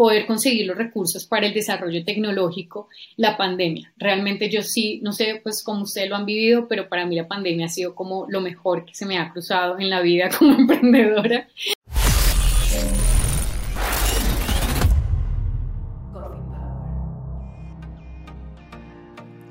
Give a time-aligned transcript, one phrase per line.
[0.00, 3.92] poder conseguir los recursos para el desarrollo tecnológico, la pandemia.
[3.98, 7.28] Realmente yo sí, no sé pues cómo ustedes lo han vivido, pero para mí la
[7.28, 10.54] pandemia ha sido como lo mejor que se me ha cruzado en la vida como
[10.58, 11.48] emprendedora.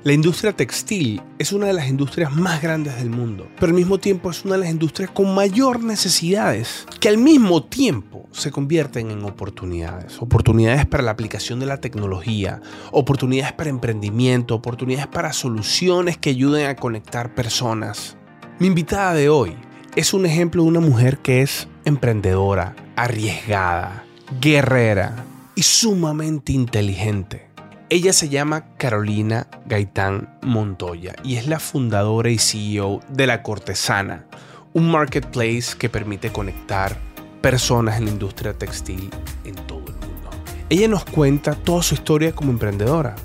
[0.02, 3.98] La industria textil es una de las industrias más grandes del mundo, pero al mismo
[3.98, 9.10] tiempo es una de las industrias con mayor necesidades, que al mismo tiempo se convierten
[9.10, 10.16] en oportunidades.
[10.22, 16.68] Oportunidades para la aplicación de la tecnología, oportunidades para emprendimiento, oportunidades para soluciones que ayuden
[16.68, 18.16] a conectar personas.
[18.58, 19.54] Mi invitada de hoy
[19.96, 24.06] es un ejemplo de una mujer que es emprendedora, arriesgada,
[24.40, 27.49] guerrera y sumamente inteligente.
[27.92, 34.26] Ella se llama Carolina Gaitán Montoya y es la fundadora y CEO de La Cortesana,
[34.72, 36.96] un marketplace que permite conectar
[37.40, 39.10] personas en la industria textil
[39.44, 40.30] en todo el mundo.
[40.68, 43.16] Ella nos cuenta toda su historia como emprendedora,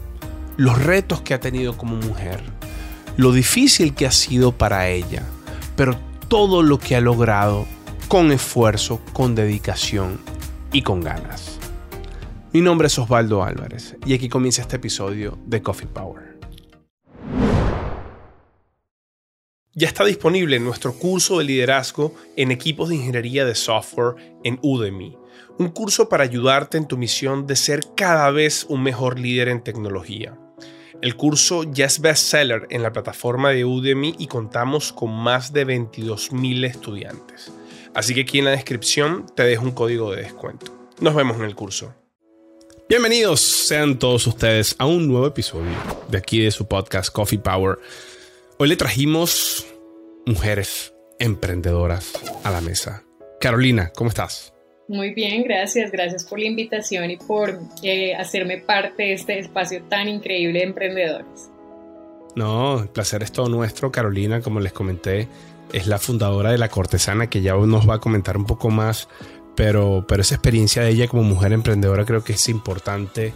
[0.58, 2.42] los retos que ha tenido como mujer,
[3.18, 5.22] lo difícil que ha sido para ella,
[5.76, 5.96] pero
[6.28, 7.68] todo lo que ha logrado
[8.08, 10.20] con esfuerzo, con dedicación
[10.72, 11.55] y con ganas.
[12.56, 16.40] Mi nombre es Osvaldo Álvarez y aquí comienza este episodio de Coffee Power.
[19.74, 25.18] Ya está disponible nuestro curso de liderazgo en equipos de ingeniería de software en Udemy,
[25.60, 29.62] un curso para ayudarte en tu misión de ser cada vez un mejor líder en
[29.62, 30.40] tecnología.
[31.02, 35.68] El curso ya es bestseller en la plataforma de Udemy y contamos con más de
[35.68, 37.52] 22.000 estudiantes.
[37.94, 40.74] Así que aquí en la descripción te dejo un código de descuento.
[41.02, 41.94] Nos vemos en el curso.
[42.88, 45.72] Bienvenidos sean todos ustedes a un nuevo episodio
[46.08, 47.80] de aquí de su podcast Coffee Power.
[48.60, 49.66] Hoy le trajimos
[50.28, 53.04] mujeres emprendedoras a la mesa.
[53.42, 54.54] Carolina, ¿cómo estás?
[54.88, 55.92] Muy bien, gracias.
[55.92, 60.66] Gracias por la invitación y por eh, hacerme parte de este espacio tan increíble de
[60.66, 61.50] emprendedores.
[62.36, 63.92] No, el placer es todo nuestro.
[63.92, 65.28] Carolina, como les comenté,
[65.74, 69.10] es la fundadora de La Cortesana, que ya nos va a comentar un poco más
[69.56, 73.34] pero, pero esa experiencia de ella como mujer emprendedora creo que es importante.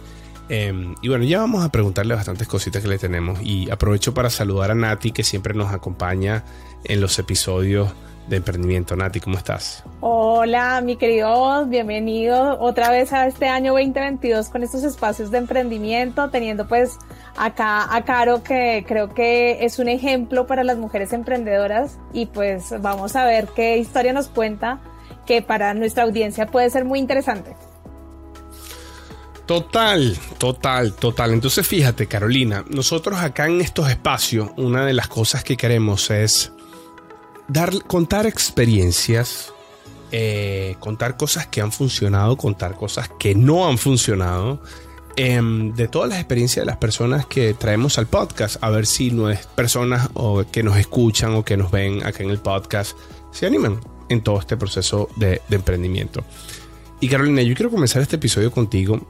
[0.48, 3.40] Em, y bueno, ya vamos a preguntarle bastantes cositas que le tenemos.
[3.42, 6.44] Y aprovecho para saludar a Nati, que siempre nos acompaña
[6.84, 7.92] en los episodios
[8.28, 8.96] de emprendimiento.
[8.96, 9.84] Nati, ¿cómo estás?
[10.00, 16.30] Hola, mi querido, bienvenido otra vez a este año 2022 con estos espacios de emprendimiento,
[16.30, 16.96] teniendo pues
[17.36, 22.72] acá a Caro que creo que es un ejemplo para las mujeres emprendedoras y pues
[22.80, 24.80] vamos a ver qué historia nos cuenta
[25.30, 27.54] que para nuestra audiencia puede ser muy interesante.
[29.46, 31.32] Total, total, total.
[31.32, 36.50] Entonces fíjate, Carolina, nosotros acá en estos espacios, una de las cosas que queremos es
[37.46, 39.52] dar, contar experiencias,
[40.10, 44.60] eh, contar cosas que han funcionado, contar cosas que no han funcionado,
[45.14, 49.12] em, de todas las experiencias de las personas que traemos al podcast, a ver si
[49.12, 52.98] no es personas o que nos escuchan o que nos ven acá en el podcast
[53.30, 53.78] se animan
[54.10, 56.22] en todo este proceso de, emprendimiento.
[57.00, 59.00] Y Carolina, yo quiero comenzar este episodio contigo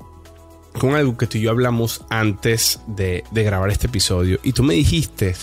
[0.78, 4.38] con algo que tú y yo hablamos antes de, grabar este episodio.
[4.44, 5.34] Y tú me dijiste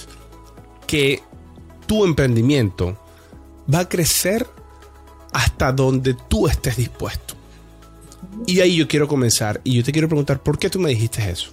[0.85, 1.22] que
[1.85, 2.97] tu emprendimiento
[3.73, 4.47] va a crecer
[5.34, 7.34] hasta donde tú estés dispuesto.
[8.46, 11.29] Y ahí yo quiero comenzar y yo te quiero preguntar, ¿por qué tú me dijiste
[11.29, 11.51] eso?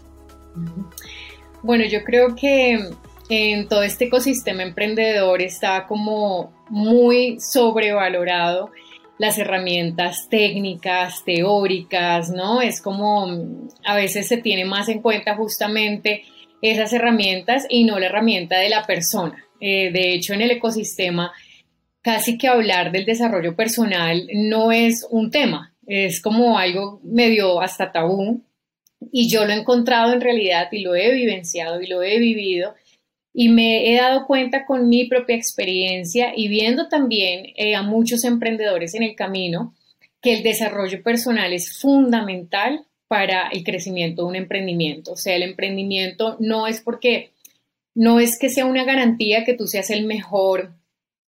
[1.62, 2.90] Bueno, yo creo que
[3.28, 8.70] en todo este ecosistema emprendedor está como muy sobrevalorado
[9.18, 12.60] las herramientas técnicas, teóricas, ¿no?
[12.60, 13.26] Es como
[13.84, 16.24] a veces se tiene más en cuenta justamente
[16.60, 19.44] esas herramientas y no la herramienta de la persona.
[19.60, 21.32] Eh, de hecho, en el ecosistema,
[22.02, 27.92] casi que hablar del desarrollo personal no es un tema, es como algo medio hasta
[27.92, 28.42] tabú.
[29.12, 32.74] Y yo lo he encontrado en realidad y lo he vivenciado y lo he vivido
[33.36, 38.22] y me he dado cuenta con mi propia experiencia y viendo también eh, a muchos
[38.24, 39.74] emprendedores en el camino
[40.22, 45.12] que el desarrollo personal es fundamental para el crecimiento de un emprendimiento.
[45.12, 47.32] O sea, el emprendimiento no es porque,
[47.94, 50.72] no es que sea una garantía que tú seas el mejor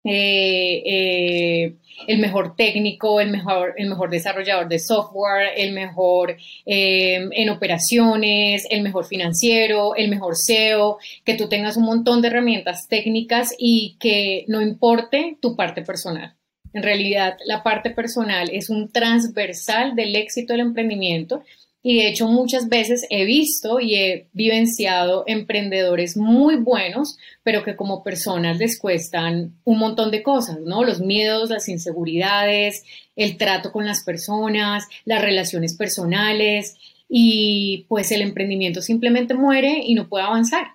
[0.09, 1.77] eh, eh,
[2.07, 8.67] el mejor técnico, el mejor, el mejor desarrollador de software, el mejor eh, en operaciones,
[8.71, 13.97] el mejor financiero, el mejor SEO, que tú tengas un montón de herramientas técnicas y
[13.99, 16.35] que no importe tu parte personal.
[16.73, 21.43] En realidad, la parte personal es un transversal del éxito del emprendimiento
[21.89, 27.77] y de hecho muchas veces he visto y he vivenciado emprendedores muy buenos, pero que
[27.77, 30.83] como personas les cuestan un montón de cosas, ¿no?
[30.83, 32.83] Los miedos, las inseguridades,
[33.15, 36.75] el trato con las personas, las relaciones personales
[37.09, 40.67] y pues el emprendimiento simplemente muere y no puede avanzar.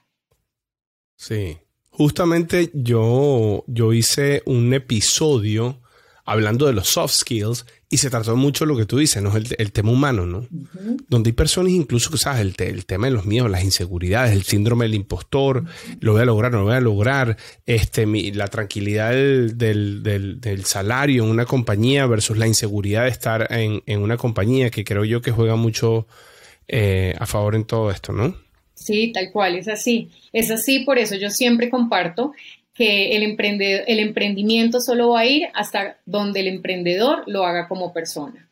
[1.18, 1.58] Sí,
[1.90, 5.82] justamente yo, yo hice un episodio
[6.24, 9.36] hablando de los soft skills y se trató mucho lo que tú dices, ¿no?
[9.36, 10.48] El, el tema humano, ¿no?
[11.10, 12.40] Donde hay personas incluso que, ¿sabes?
[12.40, 15.66] El, el, tema de los miedos, las inseguridades, el síndrome del impostor,
[16.00, 17.36] lo voy a lograr, no lo voy a lograr,
[17.66, 23.10] este, mi, la tranquilidad del, del, del, salario en una compañía versus la inseguridad de
[23.10, 26.08] estar en, en una compañía que creo yo que juega mucho
[26.70, 28.34] eh, a favor en todo esto, ¿no?
[28.74, 30.10] Sí, tal cual, es así.
[30.32, 32.32] Es así, por eso yo siempre comparto
[32.74, 37.94] que el, el emprendimiento solo va a ir hasta donde el emprendedor lo haga como
[37.94, 38.50] persona.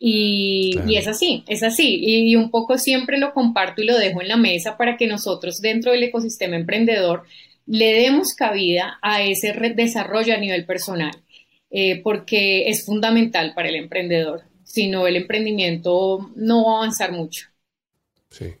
[0.00, 1.98] Y, y, es así, es así.
[2.00, 5.60] Y, un poco siempre lo comparto y lo dejo en la mesa para que nosotros
[5.60, 7.24] dentro del ecosistema emprendedor
[7.66, 11.10] le demos cabida a ese desarrollo a nivel personal,
[11.70, 14.42] eh, porque es fundamental para el emprendedor.
[14.62, 17.48] Si no, el emprendimiento no va a avanzar mucho.
[18.30, 18.54] Sí.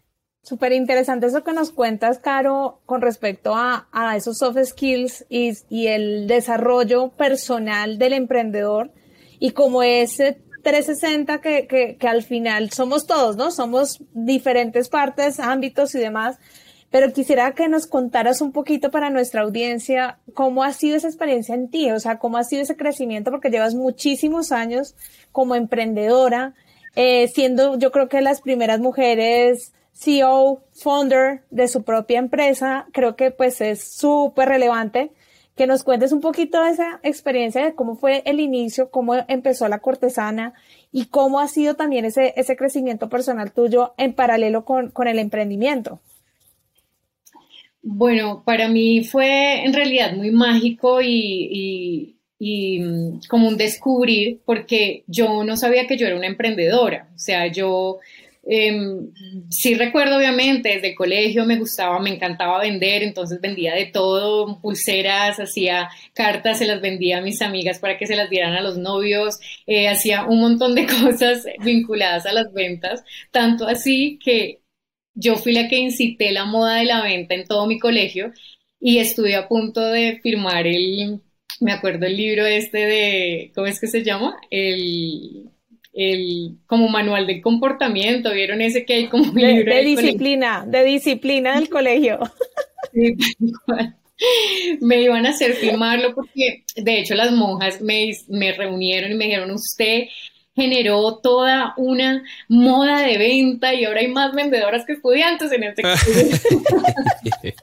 [0.48, 5.52] Súper interesante eso que nos cuentas, Caro, con respecto a, a esos soft skills y,
[5.68, 8.90] y, el desarrollo personal del emprendedor
[9.38, 13.50] y como ese 360 que, que, que al final somos todos, ¿no?
[13.50, 16.38] Somos diferentes partes, ámbitos y demás.
[16.90, 21.54] Pero quisiera que nos contaras un poquito para nuestra audiencia cómo ha sido esa experiencia
[21.54, 24.94] en ti, o sea, cómo ha sido ese crecimiento, porque llevas muchísimos años
[25.30, 26.54] como emprendedora,
[26.96, 33.16] eh, siendo yo creo que las primeras mujeres CEO, founder de su propia empresa, creo
[33.16, 35.10] que pues es súper relevante
[35.56, 39.66] que nos cuentes un poquito de esa experiencia de cómo fue el inicio, cómo empezó
[39.66, 40.54] la cortesana
[40.92, 45.18] y cómo ha sido también ese, ese crecimiento personal tuyo en paralelo con, con el
[45.18, 46.00] emprendimiento.
[47.82, 54.40] Bueno, para mí fue en realidad muy mágico y, y, y, mm, como un descubrir,
[54.44, 57.08] porque yo no sabía que yo era una emprendedora.
[57.16, 57.98] O sea, yo
[58.50, 58.80] eh,
[59.50, 65.38] sí recuerdo obviamente desde colegio me gustaba, me encantaba vender, entonces vendía de todo, pulseras,
[65.38, 68.78] hacía cartas, se las vendía a mis amigas para que se las dieran a los
[68.78, 74.62] novios, eh, hacía un montón de cosas vinculadas a las ventas, tanto así que
[75.14, 78.32] yo fui la que incité la moda de la venta en todo mi colegio
[78.80, 81.20] y estuve a punto de firmar el,
[81.60, 84.36] me acuerdo el libro este de, ¿cómo es que se llama?
[84.50, 85.50] El
[85.92, 90.84] el como manual de comportamiento, ¿vieron ese que hay como de, libro de disciplina, de
[90.84, 92.18] disciplina del colegio?
[92.90, 93.14] Sí,
[94.80, 99.26] me iban a hacer firmarlo porque de hecho las monjas me, me reunieron y me
[99.26, 100.04] dijeron, usted
[100.56, 105.82] generó toda una moda de venta y ahora hay más vendedoras que estudiantes en este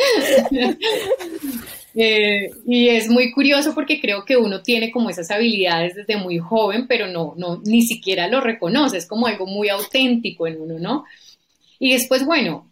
[1.94, 6.38] Eh, y es muy curioso porque creo que uno tiene como esas habilidades desde muy
[6.38, 10.78] joven, pero no, no, ni siquiera lo reconoce, es como algo muy auténtico en uno,
[10.78, 11.04] ¿no?
[11.78, 12.70] Y después, bueno,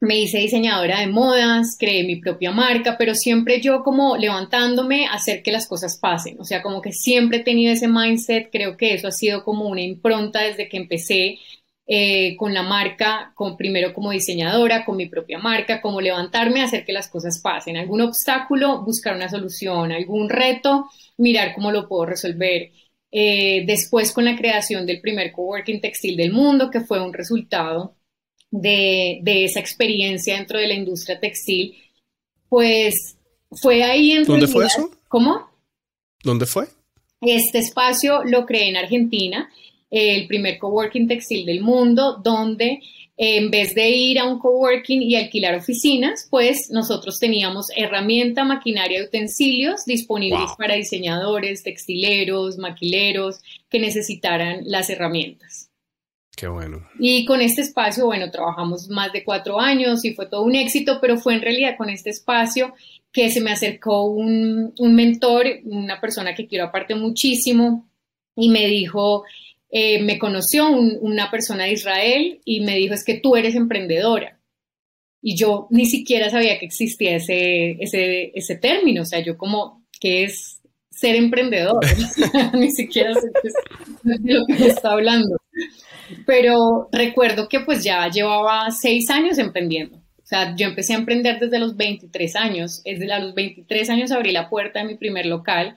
[0.00, 5.14] me hice diseñadora de modas, creé mi propia marca, pero siempre yo como levantándome a
[5.14, 8.76] hacer que las cosas pasen, o sea, como que siempre he tenido ese mindset, creo
[8.76, 11.38] que eso ha sido como una impronta desde que empecé
[11.90, 16.84] eh, con la marca, con, primero como diseñadora, con mi propia marca, como levantarme, hacer
[16.84, 17.78] que las cosas pasen.
[17.78, 22.72] Algún obstáculo, buscar una solución, algún reto, mirar cómo lo puedo resolver.
[23.10, 27.96] Eh, después con la creación del primer coworking textil del mundo, que fue un resultado
[28.50, 31.74] de, de esa experiencia dentro de la industria textil,
[32.50, 33.16] pues
[33.50, 34.90] fue ahí en ¿Dónde fue eso?
[35.08, 35.48] ¿Cómo?
[36.22, 36.66] ¿Dónde fue?
[37.22, 39.48] Este espacio lo creé en Argentina
[39.90, 42.80] el primer coworking textil del mundo, donde
[43.20, 49.00] en vez de ir a un coworking y alquilar oficinas, pues nosotros teníamos herramienta, maquinaria
[49.00, 55.68] y utensilios disponibles para diseñadores, textileros, maquileros que necesitaran las herramientas.
[56.36, 56.86] Qué bueno.
[57.00, 60.98] Y con este espacio, bueno, trabajamos más de cuatro años y fue todo un éxito,
[61.00, 62.72] pero fue en realidad con este espacio
[63.10, 67.88] que se me acercó un, un mentor, una persona que quiero aparte muchísimo,
[68.36, 69.24] y me dijo,
[69.70, 74.38] eh, me conoció una persona de Israel y me dijo, es que tú eres emprendedora.
[75.20, 79.84] Y yo ni siquiera sabía que existía ese, ese, ese término, o sea, yo como,
[80.00, 80.60] ¿qué es
[80.90, 81.84] ser emprendedor?
[82.54, 83.28] ni siquiera sé
[84.04, 85.36] de lo que está hablando.
[86.26, 89.96] Pero recuerdo que pues ya llevaba seis años emprendiendo.
[89.96, 92.82] O sea, yo empecé a emprender desde los 23 años.
[92.84, 95.76] Desde a los 23 años abrí la puerta de mi primer local.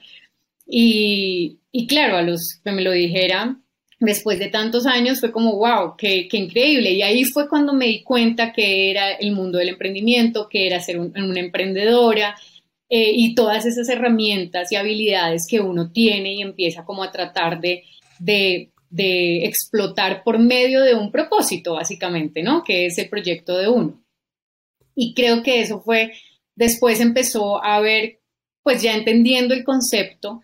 [0.65, 3.57] Y, y claro, a los que me lo dijera,
[4.01, 6.91] después de tantos años fue como, wow, qué, increíble.
[6.91, 10.81] Y ahí fue cuando me di cuenta que era el mundo del emprendimiento, que era
[10.81, 12.35] ser una emprendedora
[12.89, 17.61] eh, y todas esas herramientas y habilidades que uno tiene y empieza como a tratar
[17.61, 17.83] de,
[18.17, 22.63] de, de explotar por medio de un propósito, básicamente, ¿no?
[22.63, 24.03] Que es el proyecto de uno.
[24.95, 26.11] Y creo que eso fue,
[26.55, 28.19] después empezó a ver,
[28.63, 30.41] pues ya entendiendo el concepto,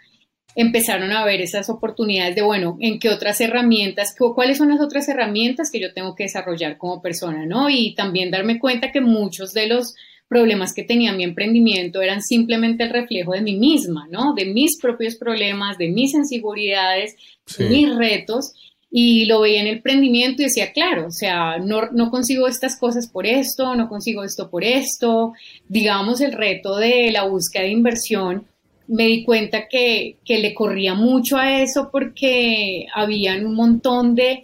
[0.58, 5.08] empezaron a ver esas oportunidades de, bueno, en qué otras herramientas, cuáles son las otras
[5.08, 7.70] herramientas que yo tengo que desarrollar como persona, ¿no?
[7.70, 9.94] Y también darme cuenta que muchos de los
[10.28, 14.34] problemas que tenía mi emprendimiento eran simplemente el reflejo de mí misma, ¿no?
[14.34, 17.16] De mis propios problemas, de mis inseguridades,
[17.60, 18.54] mis retos.
[18.90, 22.80] Y lo veía en el emprendimiento y decía, claro, o sea, no, no consigo estas
[22.80, 25.34] cosas por esto, no consigo esto por esto.
[25.68, 28.48] Digamos, el reto de la búsqueda de inversión
[28.88, 34.44] me di cuenta que, le corría mucho a eso porque habían un montón de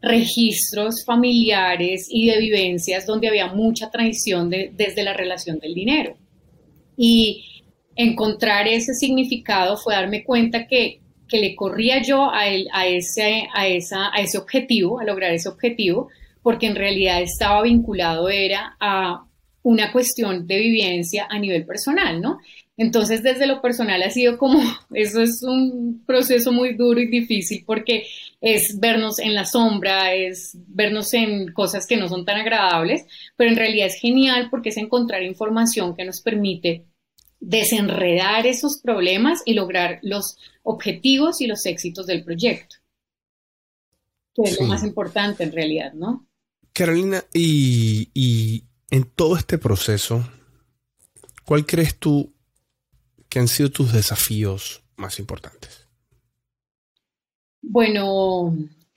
[0.00, 6.16] registros familiares y de vivencias donde había mucha traición desde la relación del dinero.
[6.96, 7.62] Y
[7.96, 11.00] encontrar ese significado fue darme cuenta que,
[11.32, 16.08] le corría yo a, a, ese, a, esa, a ese objetivo, a lograr ese objetivo,
[16.42, 19.24] porque en realidad estaba vinculado era a
[19.62, 22.38] una cuestión de vivencia a nivel personal, ¿no?
[22.80, 24.58] Entonces, desde lo personal ha sido como,
[24.94, 28.06] eso es un proceso muy duro y difícil porque
[28.40, 33.04] es vernos en la sombra, es vernos en cosas que no son tan agradables,
[33.36, 36.86] pero en realidad es genial porque es encontrar información que nos permite
[37.38, 42.76] desenredar esos problemas y lograr los objetivos y los éxitos del proyecto,
[44.34, 46.26] que es lo más importante en realidad, ¿no?
[46.72, 50.26] Carolina, y, y en todo este proceso,
[51.44, 52.32] ¿cuál crees tú
[53.30, 55.86] ¿Qué han sido tus desafíos más importantes?
[57.62, 58.56] Bueno,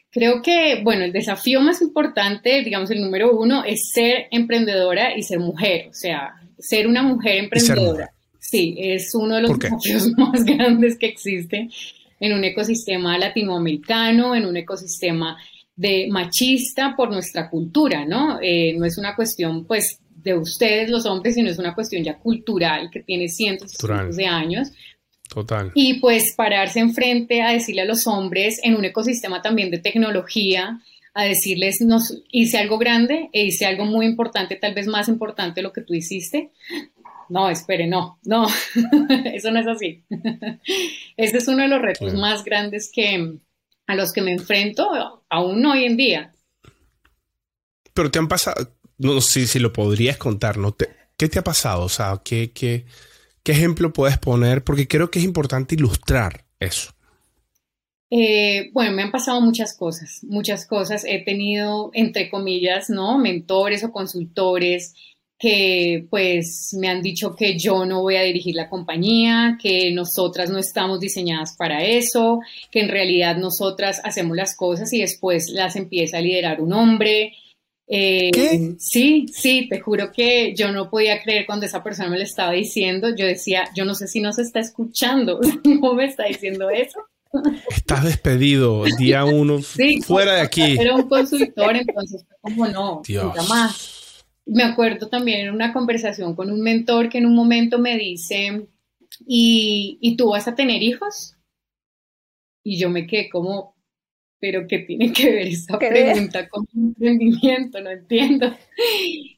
[0.10, 5.22] creo que, bueno, el desafío más importante, digamos el número uno, es ser emprendedora y
[5.22, 8.12] ser mujer, o sea, ser una mujer emprendedora.
[8.40, 11.72] Sí, es uno de los desafíos más grandes que existen
[12.20, 15.38] en un ecosistema latinoamericano, en un ecosistema
[15.76, 18.40] de machista por nuestra cultura, ¿no?
[18.42, 22.18] Eh, no es una cuestión, pues, de ustedes los hombres, sino es una cuestión ya
[22.18, 23.72] cultural que tiene cientos,
[24.16, 24.72] de años.
[25.30, 25.72] Total.
[25.74, 30.80] Y pues pararse enfrente a decirle a los hombres en un ecosistema también de tecnología,
[31.14, 35.60] a decirles, nos hice algo grande e hice algo muy importante, tal vez más importante
[35.60, 36.52] de lo que tú hiciste.
[37.30, 38.48] No, espere, no, no,
[39.34, 40.04] eso no es así.
[41.18, 43.38] Ese es uno de los retos más grandes que
[43.88, 46.32] a los que me enfrento aún hoy en día.
[47.94, 50.76] Pero te han pasado, no sé si lo podrías contar, ¿no?
[51.18, 51.84] ¿Qué te ha pasado?
[51.84, 52.86] O sea, ¿qué, qué,
[53.44, 54.64] qué ejemplo puedes poner?
[54.64, 56.92] Porque creo que es importante ilustrar eso.
[58.10, 61.04] Eh, bueno, me han pasado muchas cosas, muchas cosas.
[61.04, 63.18] He tenido, entre comillas, ¿no?
[63.18, 64.94] Mentores o consultores
[65.44, 70.50] que pues me han dicho que yo no voy a dirigir la compañía, que nosotras
[70.50, 72.40] no estamos diseñadas para eso,
[72.72, 77.34] que en realidad nosotras hacemos las cosas y después las empieza a liderar un hombre,
[77.96, 82.24] eh, sí, sí, te juro que yo no podía creer cuando esa persona me lo
[82.24, 83.16] estaba diciendo.
[83.16, 87.00] Yo decía, yo no sé si nos está escuchando, ¿cómo me está diciendo eso?
[87.70, 89.60] Estás despedido, día uno,
[90.08, 90.76] fuera de aquí.
[90.80, 94.26] Era un consultor, entonces como no, nunca más.
[94.48, 98.70] Me acuerdo también en una conversación con un mentor que en un momento me dice,
[99.28, 101.36] ¿y, ¿y tú vas a tener hijos?
[102.64, 103.73] Y yo me quedé como,
[104.44, 107.80] pero ¿qué tiene que ver esa pregunta con emprendimiento?
[107.80, 108.54] No entiendo.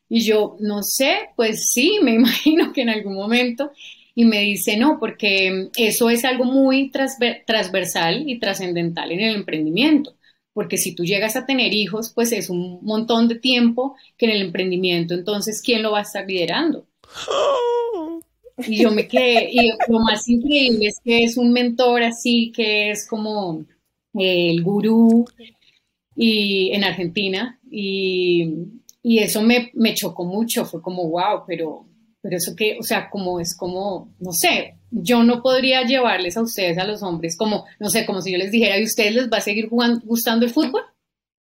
[0.09, 3.69] Y yo, no sé, pues sí, me imagino que en algún momento.
[4.15, 10.15] Y me dice, no, porque eso es algo muy transversal y trascendental en el emprendimiento.
[10.53, 14.31] Porque si tú llegas a tener hijos, pues es un montón de tiempo que en
[14.31, 16.87] el emprendimiento, entonces, ¿quién lo va a estar liderando?
[18.57, 22.89] Y yo me quedé, y lo más increíble es que es un mentor así, que
[22.89, 23.65] es como,
[24.17, 25.25] el gurú
[26.15, 28.71] y en Argentina y,
[29.03, 31.85] eso me, chocó mucho, fue como, wow, pero,
[32.21, 36.41] pero eso que, o sea, como es como, no sé, yo no podría llevarles a
[36.41, 39.29] ustedes, a los hombres, como, no sé, como si yo les dijera, ¿y ustedes les
[39.29, 40.81] va a seguir jugando, gustando el fútbol?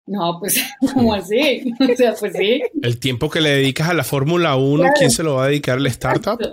[0.08, 0.60] No, pues,
[0.94, 1.72] ¿cómo así?
[1.80, 2.62] O sea, pues sí.
[2.82, 5.78] El tiempo que le dedicas a la Fórmula 1, ¿quién se lo va a dedicar
[5.78, 6.38] al startup?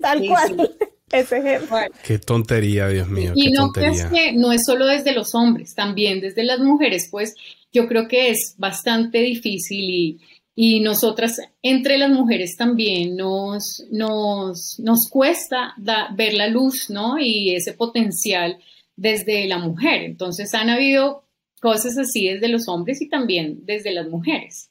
[0.00, 0.74] Tal cual.
[1.10, 1.76] Ese ejemplo.
[2.04, 3.32] Qué tontería, Dios mío.
[3.34, 7.34] Y no es que no es solo desde los hombres, también desde las mujeres, pues
[7.72, 10.20] yo creo que es bastante difícil y,
[10.54, 15.74] y nosotras entre las mujeres también nos, nos, nos cuesta
[16.16, 17.18] ver la luz, ¿no?
[17.18, 18.58] Y ese potencial
[18.96, 20.02] desde la mujer.
[20.02, 21.24] Entonces han habido
[21.60, 24.70] cosas así desde los hombres y también desde las mujeres.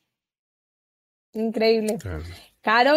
[1.33, 1.97] Increíble.
[1.99, 2.23] Claro.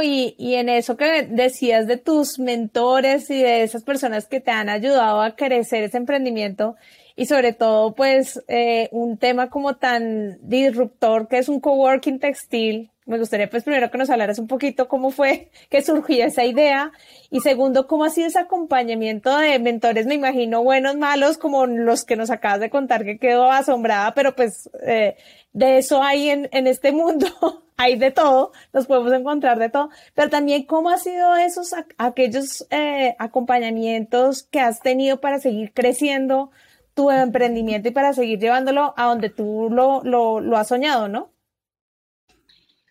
[0.02, 4.50] Y, y en eso que decías de tus mentores y de esas personas que te
[4.50, 6.76] han ayudado a crecer ese emprendimiento,
[7.20, 12.90] y sobre todo pues eh, un tema como tan disruptor que es un coworking textil.
[13.04, 16.92] Me gustaría pues primero que nos hablaras un poquito cómo fue que surgió esa idea
[17.30, 22.04] y segundo cómo ha sido ese acompañamiento de mentores, me imagino buenos, malos, como los
[22.04, 25.16] que nos acabas de contar que quedó asombrada, pero pues eh,
[25.52, 27.26] de eso hay en, en este mundo,
[27.80, 32.66] hay de todo, nos podemos encontrar de todo, pero también cómo ha sido esos aquellos
[32.70, 36.50] eh, acompañamientos que has tenido para seguir creciendo
[36.92, 41.32] tu emprendimiento y para seguir llevándolo a donde tú lo, lo, has soñado, ¿no?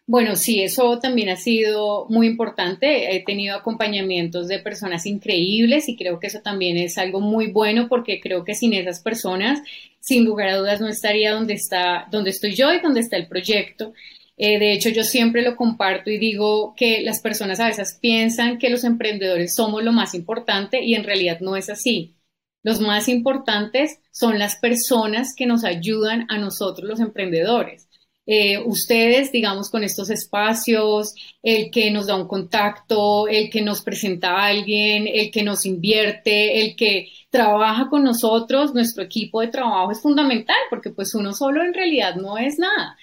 [0.07, 3.15] Bueno, sí, eso también ha sido muy importante.
[3.15, 7.87] He tenido acompañamientos de personas increíbles y creo que eso también es algo muy bueno
[7.87, 9.61] porque creo que sin esas personas,
[9.99, 13.27] sin lugar a dudas, no estaría donde está, donde estoy yo y donde está el
[13.27, 13.93] proyecto.
[14.41, 18.57] Eh, de hecho, yo siempre lo comparto y digo que las personas a veces piensan
[18.57, 22.15] que los emprendedores somos lo más importante y en realidad no es así.
[22.63, 27.89] Los más importantes son las personas que nos ayudan a nosotros los emprendedores.
[28.25, 33.81] Eh, ustedes, digamos, con estos espacios, el que nos da un contacto, el que nos
[33.81, 39.47] presenta a alguien, el que nos invierte, el que trabaja con nosotros, nuestro equipo de
[39.47, 42.97] trabajo es fundamental porque pues uno solo en realidad no es nada.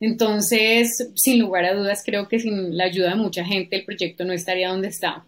[0.00, 4.24] Entonces, sin lugar a dudas, creo que sin la ayuda de mucha gente el proyecto
[4.24, 5.26] no estaría donde está.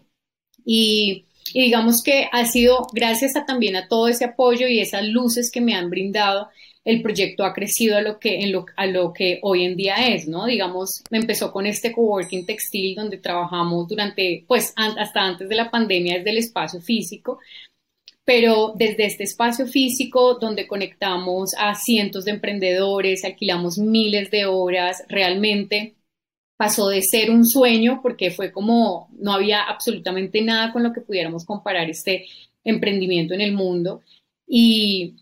[0.63, 5.61] Y digamos que ha sido gracias también a todo ese apoyo y esas luces que
[5.61, 6.49] me han brindado,
[6.85, 10.07] el proyecto ha crecido a lo que, en lo, a lo que hoy en día
[10.07, 10.45] es, ¿no?
[10.45, 15.69] Digamos, me empezó con este coworking textil donde trabajamos durante, pues hasta antes de la
[15.69, 17.39] pandemia desde el espacio físico,
[18.29, 25.03] pero desde este espacio físico donde conectamos a cientos de emprendedores, alquilamos miles de horas,
[25.09, 25.95] realmente
[26.55, 31.01] pasó de ser un sueño porque fue como no había absolutamente nada con lo que
[31.01, 32.27] pudiéramos comparar este
[32.63, 34.01] emprendimiento en el mundo.
[34.45, 35.15] Y,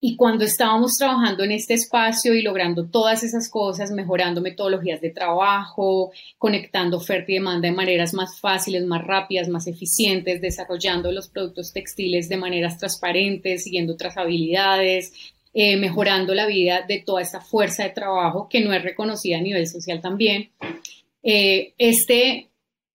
[0.00, 5.10] y cuando estábamos trabajando en este espacio y logrando todas esas cosas, mejorando metodologías de
[5.10, 11.28] trabajo, conectando oferta y demanda de maneras más fáciles, más rápidas, más eficientes, desarrollando los
[11.28, 15.12] productos textiles de maneras transparentes, siguiendo trazabilidades,
[15.52, 19.42] eh, mejorando la vida de toda esta fuerza de trabajo que no es reconocida a
[19.42, 20.50] nivel social también.
[21.24, 22.50] Eh, este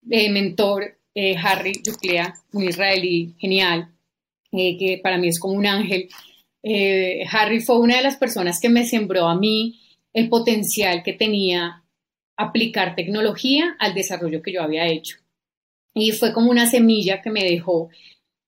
[0.10, 0.98] eh, mentor,
[1.44, 3.90] Harry Yuclea, un israelí genial,
[4.52, 6.10] que para mí es como un ángel,
[6.64, 9.80] Harry fue una de las personas que me sembró a mí
[10.14, 11.84] el potencial que tenía
[12.38, 15.18] aplicar tecnología al desarrollo que yo había hecho.
[15.94, 17.90] Y fue como una semilla que me dejó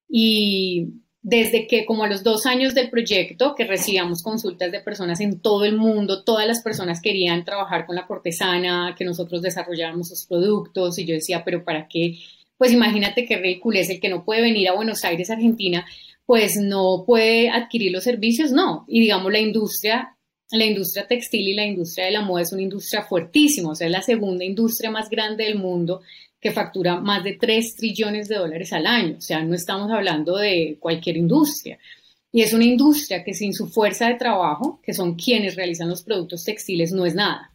[0.07, 0.87] y
[1.27, 5.39] desde que como a los dos años del proyecto, que recibíamos consultas de personas en
[5.39, 10.27] todo el mundo, todas las personas querían trabajar con la cortesana, que nosotros desarrolláramos sus
[10.27, 12.19] productos, y yo decía, pero ¿para qué?
[12.59, 15.83] Pues imagínate qué ridículo es el que no puede venir a Buenos Aires, Argentina,
[16.25, 18.85] pues no puede adquirir los servicios, no.
[18.87, 20.17] Y digamos, la industria,
[20.51, 23.87] la industria textil y la industria de la moda es una industria fuertísima, o sea,
[23.87, 26.01] es la segunda industria más grande del mundo
[26.39, 29.15] que factura más de 3 trillones de dólares al año.
[29.17, 31.79] O sea, no estamos hablando de cualquier industria.
[32.31, 36.03] Y es una industria que sin su fuerza de trabajo, que son quienes realizan los
[36.03, 37.51] productos textiles, no es nada.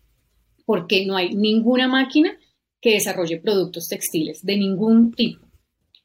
[0.64, 2.36] Porque no hay ninguna máquina
[2.80, 5.49] que desarrolle productos textiles de ningún tipo.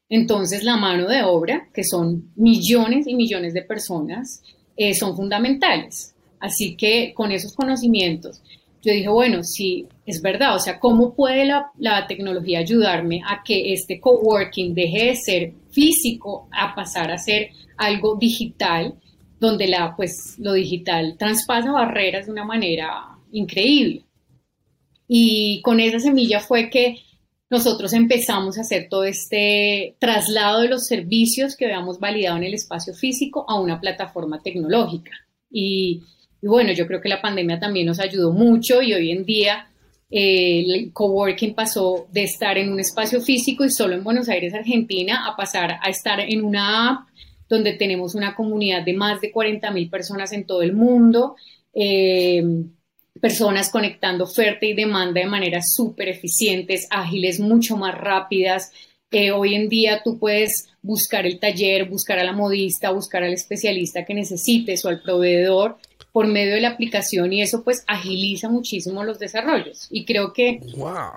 [0.09, 4.43] Entonces, la mano de obra, que son millones y millones de personas,
[4.77, 6.13] eh, son fundamentales.
[6.39, 8.41] Así que con esos conocimientos
[8.85, 13.73] yo dije, bueno, sí, es verdad, o sea, ¿cómo puede la, tecnología ayudarme a que
[13.73, 18.93] este coworking deje de ser físico a pasar a ser algo digital,
[19.39, 24.03] donde la, pues, lo digital traspasa barreras de una manera increíble?
[25.07, 26.97] Y con esa semilla fue que
[27.49, 32.53] nosotros empezamos a hacer todo este traslado de los servicios que habíamos validado en el
[32.53, 35.11] espacio físico a una plataforma tecnológica.
[35.49, 36.01] Y
[36.41, 39.67] bueno, yo creo que la pandemia también nos ayudó mucho y hoy en día
[40.09, 44.53] eh, el coworking pasó de estar en un espacio físico y solo en Buenos Aires,
[44.53, 47.07] Argentina, a pasar a estar en una app
[47.47, 51.35] donde tenemos una comunidad de más de 40 mil personas en todo el mundo,
[51.73, 52.43] eh,
[53.21, 58.71] personas conectando oferta y demanda de maneras súper eficientes, ágiles, mucho más rápidas.
[59.11, 63.33] Eh, hoy en día tú puedes buscar el taller, buscar a la modista, buscar al
[63.33, 65.77] especialista que necesites o al proveedor
[66.11, 69.87] por medio de la aplicación y eso pues agiliza muchísimo los desarrollos.
[69.89, 70.61] Y creo que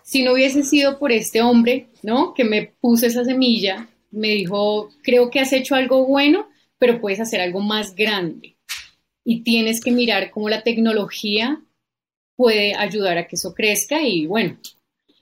[0.04, 2.34] si no hubiese sido por este hombre, ¿no?
[2.34, 7.20] Que me puso esa semilla, me dijo, creo que has hecho algo bueno, pero puedes
[7.20, 8.56] hacer algo más grande.
[9.24, 11.60] Y tienes que mirar cómo la tecnología
[12.38, 14.56] puede ayudar a que eso crezca y bueno,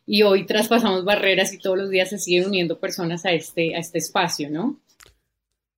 [0.05, 3.79] y hoy traspasamos barreras y todos los días se siguen uniendo personas a este, a
[3.79, 4.79] este espacio, ¿no?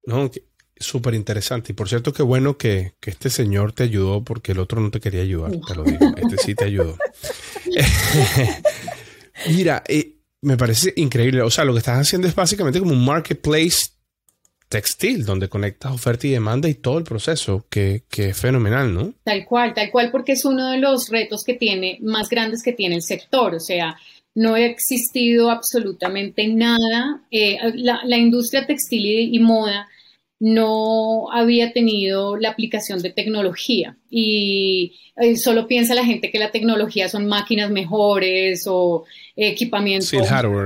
[0.05, 0.29] No,
[0.77, 1.71] súper interesante.
[1.71, 4.99] Y por cierto, qué bueno que, este señor te ayudó porque el otro no te
[4.99, 6.13] quería ayudar, te lo digo.
[6.17, 6.99] Este sí te ayudó.
[9.49, 11.43] Mira, eh, me parece increíble.
[11.43, 13.88] O sea, lo que estás haciendo es básicamente como un marketplace
[14.69, 19.15] textil, donde conectas oferta y demanda y todo el proceso, que, que, es fenomenal, ¿no?
[19.25, 22.73] Tal cual, tal cual, porque es uno de los retos que tiene, más grandes que
[22.73, 23.55] tiene el sector.
[23.55, 23.97] O sea,
[24.35, 27.23] no ha existido absolutamente nada.
[27.31, 29.89] Eh, la, industria textil y, moda
[30.41, 36.53] no había tenido la aplicación de tecnología y eh, solo piensa la gente que la
[36.53, 39.05] tecnología son máquinas mejores o
[39.35, 40.07] equipamiento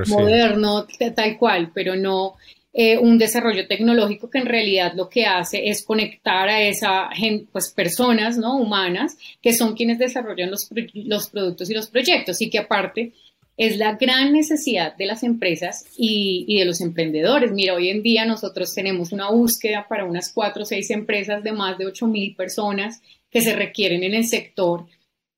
[0.07, 0.85] moderno,
[1.15, 2.35] tal cual, pero no
[2.75, 7.07] eh, un desarrollo tecnológico que en realidad lo que hace es conectar a esa
[7.51, 8.57] pues, personas ¿no?
[8.57, 13.13] humanas que son quienes desarrollan los, los productos y los proyectos y que aparte
[13.57, 17.51] es la gran necesidad de las empresas y, de los emprendedores.
[17.51, 21.51] Mira, hoy en día nosotros tenemos una búsqueda para unas cuatro o seis empresas de
[21.51, 24.87] más de 8 mil personas que se requieren en el sector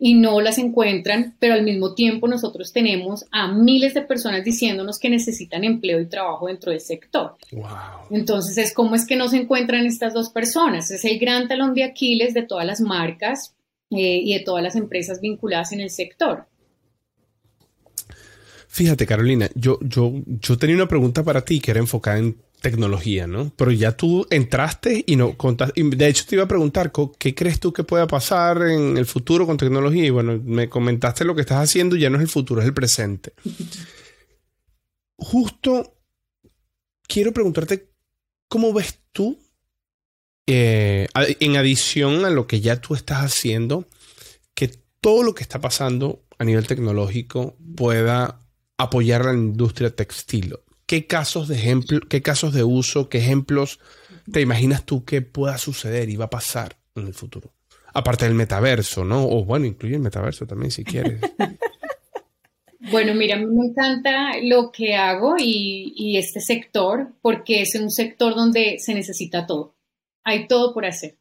[0.06, 5.00] y no las encuentran, pero al mismo tiempo nosotros tenemos a miles de personas diciéndonos
[5.00, 7.36] que necesitan empleo y trabajo dentro del sector.
[8.12, 10.92] Entonces es cómo es que no se encuentran estas dos personas.
[10.92, 13.56] Es el gran talón de Aquiles de todas las marcas
[13.90, 16.46] eh, y de todas las empresas vinculadas en el sector.
[18.68, 23.28] Fíjate, Carolina, yo, yo, yo tenía una pregunta para ti que era enfocada en tecnología,
[23.28, 23.52] ¿no?
[23.56, 25.82] Pero ya tú entraste y no contaste.
[25.84, 29.46] De hecho, te iba a preguntar, ¿qué crees tú que pueda pasar en el futuro
[29.46, 30.06] con tecnología?
[30.06, 32.74] Y bueno, me comentaste lo que estás haciendo, ya no es el futuro, es el
[32.74, 33.34] presente.
[35.18, 35.98] Justo
[37.08, 37.92] quiero preguntarte,
[38.48, 39.40] ¿cómo ves tú,
[40.48, 43.88] eh, en adición a lo que ya tú estás haciendo,
[44.54, 44.70] que
[45.02, 48.42] todo lo que está pasando a nivel tecnológico pueda
[48.78, 50.58] apoyar a la industria textil.
[50.86, 53.80] ¿Qué casos de qué casos de uso, qué ejemplos
[54.32, 57.54] te imaginas tú que pueda suceder y va a pasar en el futuro?
[57.94, 59.26] Aparte del metaverso, ¿no?
[59.28, 61.22] O bueno, incluye el metaverso también si quieres.
[62.92, 67.90] Bueno, mira, a mí me encanta lo que hago y, este sector porque es un
[67.90, 69.76] sector donde se necesita todo.
[70.24, 71.18] Hay todo por hacer.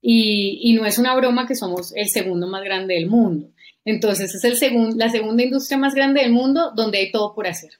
[0.00, 3.50] Y, y, no es una broma que somos el segundo más grande del mundo.
[3.84, 7.70] Entonces es el la segunda industria más grande del mundo donde hay todo por hacer.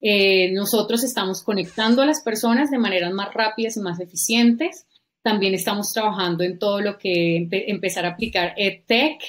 [0.00, 4.86] Eh, nosotros estamos conectando a las personas de maneras más rápidas y más eficientes.
[5.22, 9.20] También estamos trabajando en todo lo que empezar a aplicar EdTech,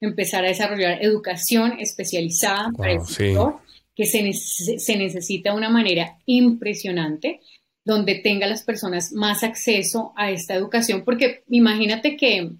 [0.00, 3.60] empezar a desarrollar educación especializada para el sector,
[3.94, 7.40] que se, se necesita de una manera impresionante,
[7.84, 12.50] donde tenga las personas más acceso a esta educación, porque imagínate que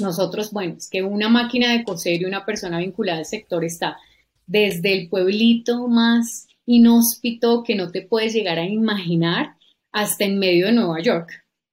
[0.00, 3.98] nosotros, bueno, es que una máquina de coser y una persona vinculada al sector está
[4.46, 9.56] desde el pueblito más inhóspito que no te puedes llegar a imaginar
[9.90, 11.30] hasta en medio de Nueva York.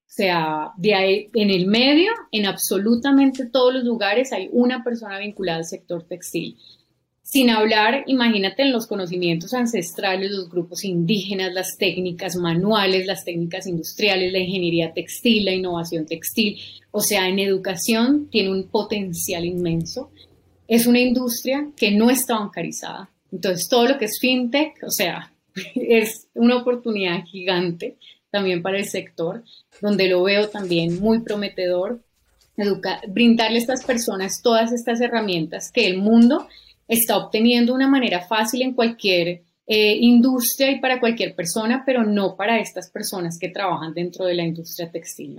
[0.08, 5.66] O sea, en el medio, en absolutamente todos los lugares hay una persona vinculada al
[5.66, 6.58] sector textil.
[7.22, 13.68] Sin hablar, imagínate en los conocimientos ancestrales, los grupos indígenas, las técnicas manuales, las técnicas
[13.68, 16.58] industriales, la ingeniería textil, la innovación textil.
[16.92, 20.12] O sea, en educación tiene un potencial inmenso.
[20.70, 23.10] Es una industria que no está bancarizada.
[23.36, 25.34] Entonces, todo lo que es fintech, o sea,
[25.76, 27.98] es una oportunidad gigante
[28.32, 29.43] también para el sector,
[29.82, 32.02] donde lo veo también muy prometedor.
[33.10, 36.48] brindarle a estas personas todas estas herramientas que el mundo
[36.88, 42.06] está obteniendo de una manera fácil en cualquier eh, industria y para cualquier persona, pero
[42.06, 45.36] no para estas personas que trabajan dentro de la industria textil.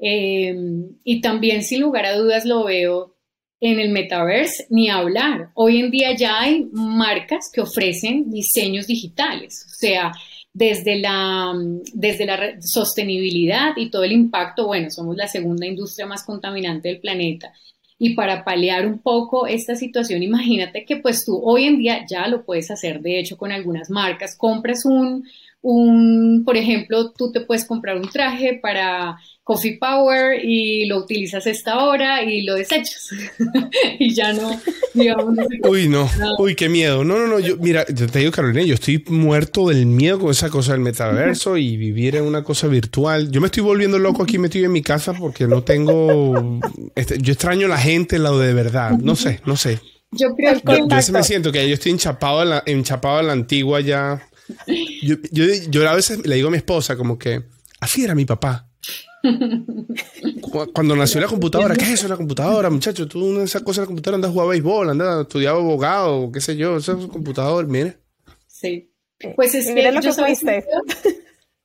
[0.00, 0.56] Eh,
[1.04, 3.17] y también, sin lugar a dudas, lo veo
[3.60, 5.50] en el metaverse, ni hablar.
[5.54, 10.12] Hoy en día ya hay marcas que ofrecen diseños digitales, o sea,
[10.52, 11.52] desde la,
[11.92, 17.00] desde la sostenibilidad y todo el impacto, bueno, somos la segunda industria más contaminante del
[17.00, 17.52] planeta
[17.98, 22.28] y para paliar un poco esta situación, imagínate que pues tú hoy en día ya
[22.28, 24.36] lo puedes hacer, de hecho, con algunas marcas.
[24.36, 25.24] Compras un,
[25.62, 31.46] un, por ejemplo, tú te puedes comprar un traje para Coffee Power y lo utilizas
[31.46, 33.08] esta hora y lo desechas.
[33.98, 34.60] y ya no,
[34.92, 35.38] digamos.
[35.66, 36.06] Uy, no.
[36.38, 37.02] Uy, qué miedo.
[37.02, 37.38] No, no, no.
[37.38, 41.56] Yo, mira, te digo, Carolina, yo estoy muerto del miedo con esa cosa del metaverso
[41.56, 43.30] y vivir en una cosa virtual.
[43.30, 46.60] Yo me estoy volviendo loco aquí metido en mi casa porque no tengo.
[46.94, 48.98] Este, yo extraño a la gente, lado de verdad.
[48.98, 49.80] No sé, no sé.
[50.10, 50.76] Yo creo que.
[50.76, 54.28] Yo, me siento que yo estoy enchapado a la, enchapado la antigua ya.
[55.02, 57.44] Yo, yo, yo a veces le digo a mi esposa como que
[57.80, 58.67] Así era mi papá.
[60.72, 63.06] Cuando nació la computadora, ¿qué es eso la computadora, muchacho?
[63.08, 66.40] Tú esa cosa de la computadora andas a jugar béisbol, andas a estudiar abogado, qué
[66.40, 67.98] sé yo, eso es un computador, mire.
[68.46, 68.90] Sí.
[69.34, 70.64] Pues es que, lo que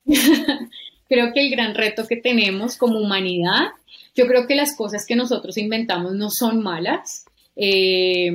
[1.07, 3.67] creo que el gran reto que tenemos como humanidad,
[4.15, 8.31] yo creo que las cosas que nosotros inventamos no son malas, eh,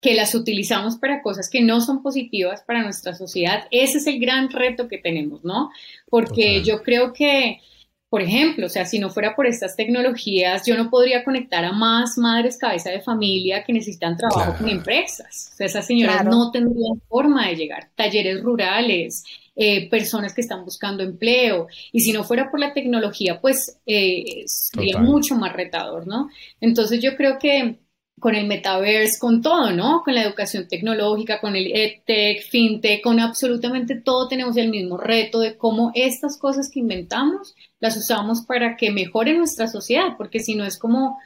[0.00, 3.66] que las utilizamos para cosas que no son positivas para nuestra sociedad.
[3.70, 5.70] Ese es el gran reto que tenemos, ¿no?
[6.08, 7.60] Porque yo creo que
[8.08, 11.72] por ejemplo, o sea, si no fuera por estas tecnologías, yo no podría conectar a
[11.72, 15.50] más madres cabeza de familia que necesitan trabajo con empresas.
[15.52, 17.88] O sea, esas señoras no tendrían forma de llegar.
[17.96, 19.24] Talleres rurales,
[19.56, 21.66] eh, personas que están buscando empleo.
[21.90, 26.28] Y si no fuera por la tecnología, pues eh, sería mucho más retador, ¿no?
[26.60, 27.76] Entonces yo creo que
[28.18, 30.02] con el metaverse, con todo, ¿no?
[30.02, 35.40] Con la educación tecnológica, con el EdTech, FinTech, con absolutamente todo tenemos el mismo reto
[35.40, 40.54] de cómo estas cosas que inventamos las usamos para que mejore nuestra sociedad, porque si
[40.54, 41.18] no es como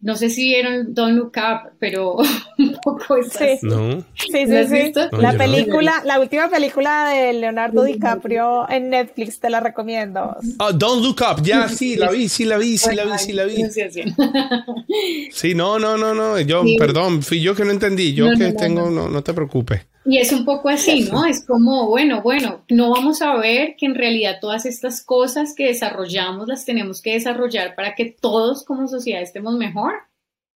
[0.00, 2.16] no sé si vieron Don't Look Up, pero
[2.58, 3.58] un poco es sí.
[3.62, 4.04] No.
[4.14, 4.92] Sí, sí, sí.
[5.18, 10.36] la película, la última película de Leonardo DiCaprio en Netflix, te la recomiendo.
[10.60, 13.32] Oh, Don't Look Up, ya, sí, la vi, sí, la vi, sí, la vi, sí,
[13.32, 13.64] la vi.
[15.32, 18.90] Sí, no, no, no, no, yo, perdón, fui yo que no entendí, yo que tengo,
[18.90, 19.82] no, no te preocupes.
[20.10, 21.26] Y es un poco así, ¿no?
[21.26, 25.66] Es como, bueno, bueno, no vamos a ver que en realidad todas estas cosas que
[25.66, 29.92] desarrollamos las tenemos que desarrollar para que todos como sociedad estemos mejor.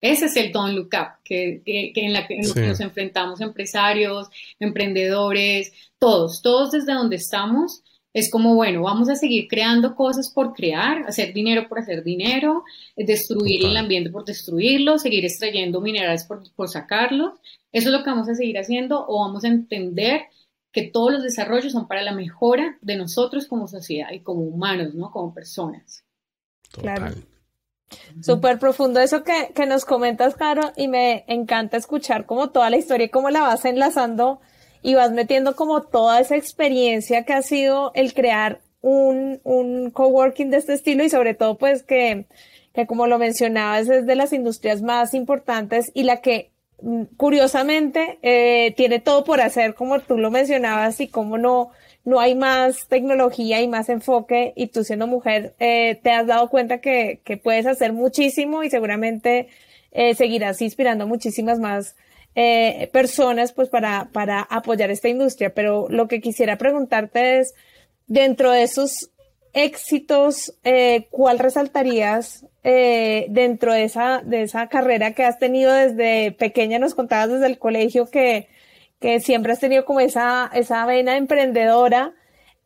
[0.02, 4.28] Ese es el don't look up, que, en la que nos enfrentamos empresarios,
[4.60, 7.82] emprendedores, todos, todos desde donde estamos.
[8.18, 12.64] Es como, bueno, vamos a seguir creando cosas por crear, hacer dinero por hacer dinero,
[12.96, 17.34] destruir el ambiente por destruirlo, seguir extrayendo minerales por, por sacarlos,
[17.70, 20.22] ¿Eso es lo que vamos a seguir haciendo o vamos a entender
[20.72, 24.94] que todos los desarrollos son para la mejora de nosotros como sociedad y como humanos,
[24.94, 25.12] ¿no?
[25.12, 26.04] Como personas.
[26.72, 27.14] Claro.
[28.20, 32.78] Súper profundo eso que, que, nos comentas, Caro, y me encanta escuchar como toda la
[32.78, 34.40] historia y cómo la vas enlazando
[34.82, 40.50] y vas metiendo como toda esa experiencia que ha sido el crear un, un coworking
[40.50, 42.26] de este estilo y sobre todo pues que,
[42.72, 48.18] que como lo mencionabas es de las industrias más importantes y la que Mm, curiosamente,
[48.22, 51.70] eh, tiene todo por hacer, como tú lo mencionabas, y como no,
[52.04, 56.48] no hay más tecnología y más enfoque, y tú siendo mujer, eh, te has dado
[56.48, 59.48] cuenta que, que, puedes hacer muchísimo y seguramente
[59.92, 61.96] eh, seguirás inspirando muchísimas más
[62.40, 65.52] eh, personas pues para, para apoyar esta industria.
[65.54, 67.52] Pero lo que quisiera preguntarte es,
[68.06, 69.10] dentro de esos
[69.54, 76.30] éxitos, eh, ¿cuál resaltarías eh, dentro de esa, de esa carrera que has tenido desde
[76.30, 76.78] pequeña?
[76.78, 78.46] Nos contabas desde el colegio que,
[79.00, 82.14] que siempre has tenido como esa, esa vena emprendedora.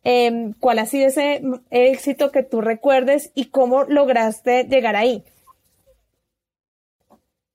[0.03, 5.23] Em, ¿Cuál ha sido ese éxito que tú recuerdes y cómo lograste llegar ahí?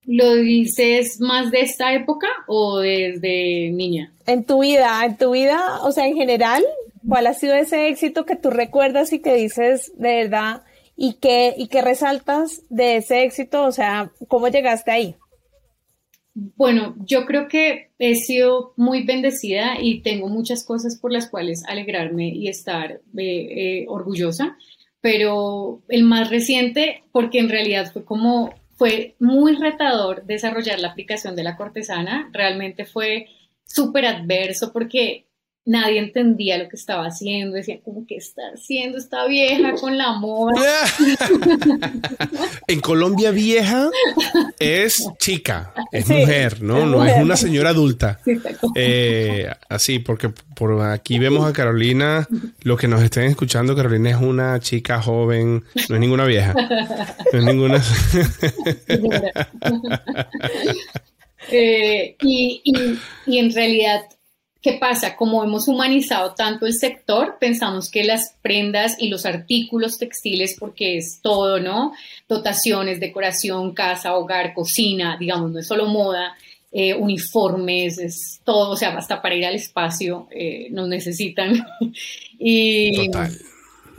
[0.08, 4.12] ¿Lo dices más de esta época o desde niña?
[4.26, 6.64] En tu vida, en tu vida, o sea, en general,
[7.08, 10.62] ¿Cuál ha sido ese éxito que tú recuerdas y que dices de verdad
[10.94, 13.64] y que, y que resaltas de ese éxito?
[13.64, 15.14] O sea, ¿cómo llegaste ahí?
[16.34, 21.64] Bueno, yo creo que he sido muy bendecida y tengo muchas cosas por las cuales
[21.66, 24.56] alegrarme y estar eh, eh, orgullosa,
[25.00, 31.34] pero el más reciente, porque en realidad fue como, fue muy retador desarrollar la aplicación
[31.34, 33.26] de la cortesana, realmente fue
[33.66, 35.26] súper adverso porque
[35.68, 40.12] nadie entendía lo que estaba haciendo, decía, ¿cómo que está haciendo esta vieja con la
[40.12, 40.62] moda?
[42.68, 43.90] en Colombia vieja
[44.58, 46.86] es chica, es mujer, ¿no?
[46.86, 48.18] No es una señora adulta.
[48.74, 52.26] Eh, así, porque por aquí vemos a Carolina,
[52.62, 56.54] los que nos estén escuchando, Carolina es una chica joven, no es ninguna vieja.
[57.32, 57.82] No es ninguna...
[61.50, 62.60] Eh, y,
[63.24, 64.02] y en realidad
[64.60, 65.14] ¿Qué pasa?
[65.14, 70.96] Como hemos humanizado tanto el sector, pensamos que las prendas y los artículos textiles, porque
[70.96, 71.92] es todo, ¿no?
[72.28, 76.36] Dotaciones, decoración, casa, hogar, cocina, digamos, no es solo moda,
[76.72, 81.64] eh, uniformes, es todo, o sea, hasta para ir al espacio eh, nos necesitan.
[82.38, 83.08] y,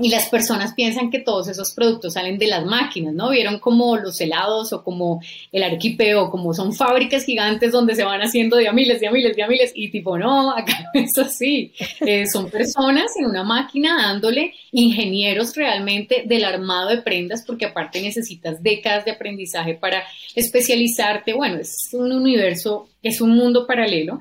[0.02, 3.32] y las personas piensan que todos esos productos salen de las máquinas, ¿no?
[3.32, 8.22] Vieron como los helados o como el arquipeo, como son fábricas gigantes donde se van
[8.22, 11.18] haciendo de a miles, de a miles, de a miles, y tipo, no, acá es
[11.18, 11.74] así.
[12.00, 18.02] Eh, son personas en una máquina dándole ingenieros realmente del armado de prendas, porque aparte
[18.02, 21.34] necesitas décadas de aprendizaje para especializarte.
[21.34, 24.20] Bueno, es un universo, es un mundo paralelo.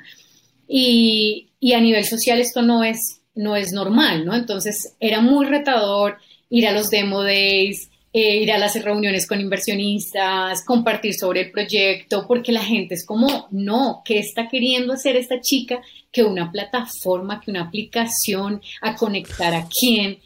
[0.67, 4.35] Y, y a nivel social esto no es no es normal, ¿no?
[4.35, 6.19] Entonces era muy retador
[6.51, 11.51] ir a los demo days, eh, ir a las reuniones con inversionistas, compartir sobre el
[11.53, 15.81] proyecto, porque la gente es como, no, ¿qué está queriendo hacer esta chica?
[16.11, 20.19] Que una plataforma, que una aplicación, a conectar a quién.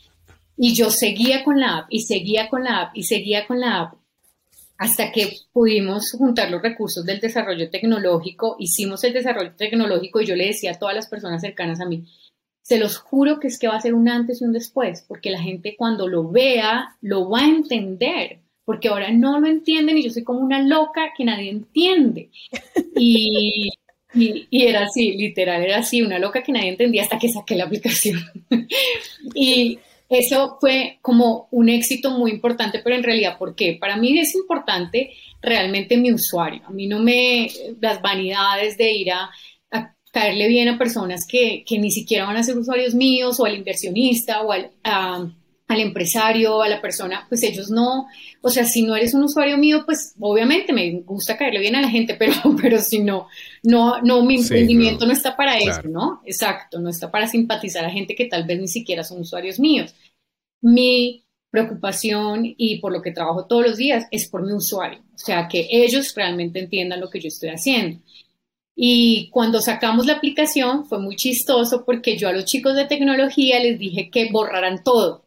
[0.57, 3.81] Y yo seguía con la app y seguía con la app y seguía con la
[3.81, 3.95] app
[4.79, 10.35] hasta que pudimos juntar los recursos del desarrollo tecnológico, hicimos el desarrollo tecnológico y yo
[10.35, 12.05] le decía a todas las personas cercanas a mí,
[12.73, 15.29] se los juro que es que va a ser un antes y un después, porque
[15.29, 20.05] la gente cuando lo vea lo va a entender, porque ahora no lo entienden y
[20.05, 22.31] yo soy como una loca que nadie entiende.
[22.97, 23.69] Y,
[24.15, 27.57] y, y, era así, literal, era así, una loca que nadie entendía hasta que saqué
[27.57, 28.21] la aplicación.
[29.35, 33.77] y eso fue como un éxito muy importante, pero en realidad, ¿por qué?
[33.79, 36.63] Para mí es importante realmente mi usuario.
[36.65, 37.51] A mí no me,
[37.83, 39.31] las vanidades de ir a
[40.13, 43.57] caerle bien a personas que, que, ni siquiera van a ser usuarios míos o al
[43.57, 44.71] inversionista o al,
[45.73, 48.07] al empresario, a la persona, pues ellos no,
[48.43, 51.81] o sea, si no eres un usuario mío, pues obviamente me gusta caerle bien a
[51.81, 53.27] la gente, pero, pero si no,
[53.63, 56.21] no, no, mi emprendimiento no, está para eso, ¿no?
[56.25, 59.95] Exacto, no está para simpatizar a gente que tal vez ni siquiera son usuarios míos.
[60.61, 65.19] Mi preocupación y por lo que trabajo todos los días es por mi usuario, o
[65.19, 68.01] sea, que ellos realmente entiendan lo que yo estoy haciendo.
[68.75, 73.61] Y cuando sacamos la aplicación fue muy chistoso porque yo a los chicos de tecnología
[73.61, 75.25] les dije que borraran todo.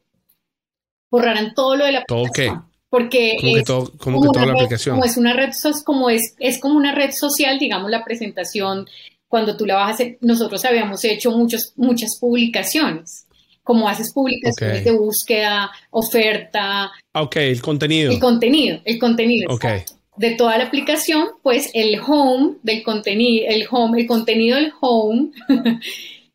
[1.11, 2.55] Borraran todo lo de la aplicación.
[2.55, 4.95] ¿Todo Porque ¿Cómo es, que todo, cómo que toda la red, aplicación?
[4.95, 5.51] como es una red
[5.83, 8.87] como es, es como una red social, digamos la presentación
[9.27, 13.27] cuando tú la hacer, nosotros habíamos hecho muchos, muchas publicaciones,
[13.63, 14.91] como haces publicaciones Okay.
[14.91, 18.11] de búsqueda, oferta, Ah, Ok, el contenido.
[18.11, 19.53] el contenido, el contenido.
[19.53, 19.65] Ok.
[19.65, 19.94] exacto.
[20.17, 25.31] De toda la aplicación, pues el home del contenido, el home, el contenido del home,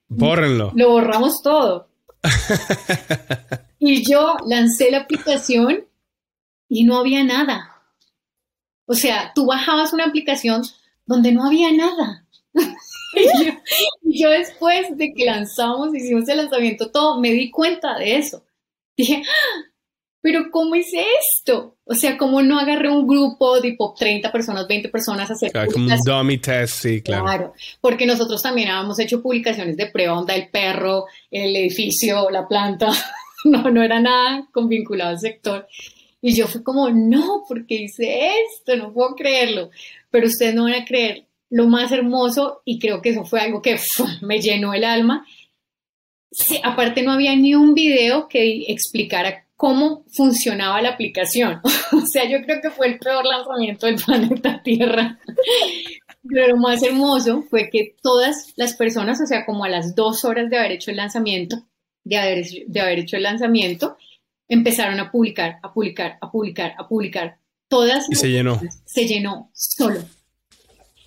[0.08, 0.72] Bórrenlo.
[0.74, 1.88] lo borramos todo.
[3.78, 5.86] y yo lancé la aplicación
[6.68, 7.74] y no había nada.
[8.86, 10.62] O sea, tú bajabas una aplicación
[11.06, 12.24] donde no había nada.
[13.14, 13.52] y yo,
[14.02, 18.44] y yo después de que lanzamos, hicimos el lanzamiento todo, me di cuenta de eso.
[18.96, 19.69] Dije, "Ah,
[20.22, 21.76] pero ¿cómo hice esto?
[21.84, 25.72] O sea, ¿cómo no agarré un grupo tipo 30 personas, 20 personas a hacer Claro,
[25.72, 27.24] como un dummy test, sí, claro.
[27.24, 32.46] Claro, porque nosotros también habíamos hecho publicaciones de prueba, onda el perro, el edificio, la
[32.46, 32.90] planta,
[33.44, 35.66] no, no era nada con vinculado al sector.
[36.20, 39.70] Y yo fui como, no, porque hice esto, no puedo creerlo.
[40.10, 43.62] Pero ustedes no van a creer lo más hermoso y creo que eso fue algo
[43.62, 43.78] que
[44.20, 45.26] me llenó el alma.
[46.30, 51.60] Sí, aparte no había ni un video que explicara cómo funcionaba la aplicación.
[51.92, 55.18] o sea, yo creo que fue el peor lanzamiento del planeta Tierra.
[56.26, 60.24] Pero lo más hermoso fue que todas las personas, o sea, como a las dos
[60.24, 61.62] horas de haber hecho el lanzamiento,
[62.04, 63.98] de haber, de haber hecho el lanzamiento,
[64.48, 67.38] empezaron a publicar, a publicar, a publicar, a publicar.
[67.68, 68.58] Todas Y se llenó.
[68.86, 70.00] se llenó solo.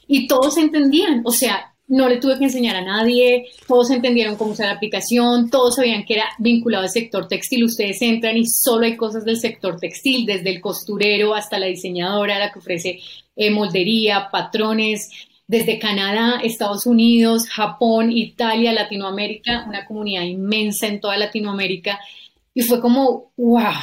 [0.06, 4.52] Y todos entendían, o sea, no le tuve que enseñar a nadie, todos entendieron cómo
[4.52, 7.66] usar la aplicación, todos sabían que era vinculado al sector textil.
[7.66, 12.40] Ustedes entran y solo hay cosas del sector textil, desde el costurero hasta la diseñadora,
[12.40, 13.00] la que ofrece
[13.36, 15.10] eh, moldería, patrones,
[15.46, 22.00] desde Canadá, Estados Unidos, Japón, Italia, Latinoamérica, una comunidad inmensa en toda Latinoamérica.
[22.54, 23.74] Y fue como, wow,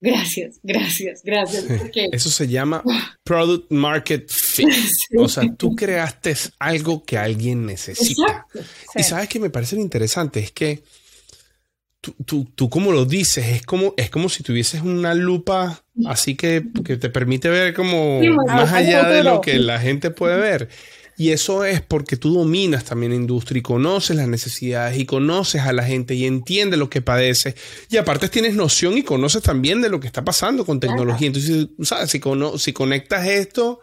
[0.00, 1.64] gracias, gracias, gracias.
[1.64, 2.82] Porque, Eso se llama
[3.24, 4.68] Product Market Fit.
[5.18, 8.46] O sea, tú creaste algo que alguien necesita.
[8.94, 10.82] Y sabes que me parece interesante, es que
[12.00, 16.34] tú, tú, tú como lo dices, es como, es como si tuvieses una lupa así
[16.34, 19.80] que, que te permite ver como Sí, más más al allá de lo que la
[19.80, 20.68] gente puede ver.
[21.18, 25.62] Y eso es porque tú dominas también la industria y conoces las necesidades y conoces
[25.62, 27.54] a la gente y entiendes lo que padece.
[27.90, 31.28] Y aparte tienes noción y conoces también de lo que está pasando con tecnología.
[31.28, 32.10] Entonces, ¿sabes?
[32.10, 33.80] Si, cono- si conectas esto,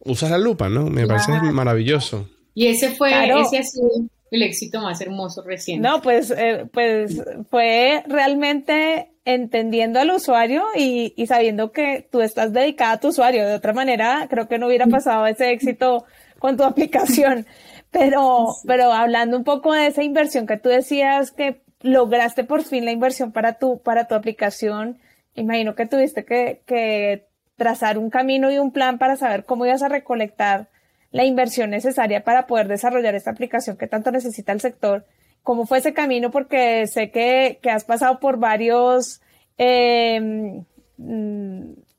[0.00, 0.86] usas la lupa, ¿no?
[0.88, 2.28] Me parece maravilloso.
[2.54, 3.40] Y ese fue, Claro.
[3.40, 3.88] ese ha sido
[4.30, 5.88] el éxito más hermoso reciente.
[5.88, 7.16] No, pues, eh, pues
[7.50, 13.46] fue realmente entendiendo al usuario y, y sabiendo que tú estás dedicada a tu usuario.
[13.46, 16.04] De otra manera, creo que no hubiera pasado ese éxito
[16.42, 17.46] con tu aplicación.
[17.92, 22.84] Pero, pero hablando un poco de esa inversión que tú decías que lograste por fin
[22.84, 24.98] la inversión para tu, para tu aplicación,
[25.34, 29.82] imagino que tuviste que, que trazar un camino y un plan para saber cómo ibas
[29.84, 30.68] a recolectar
[31.12, 35.04] la inversión necesaria para poder desarrollar esta aplicación que tanto necesita el sector.
[35.44, 36.32] ¿Cómo fue ese camino?
[36.32, 39.20] Porque sé que, que has pasado por varios
[39.58, 40.64] eh,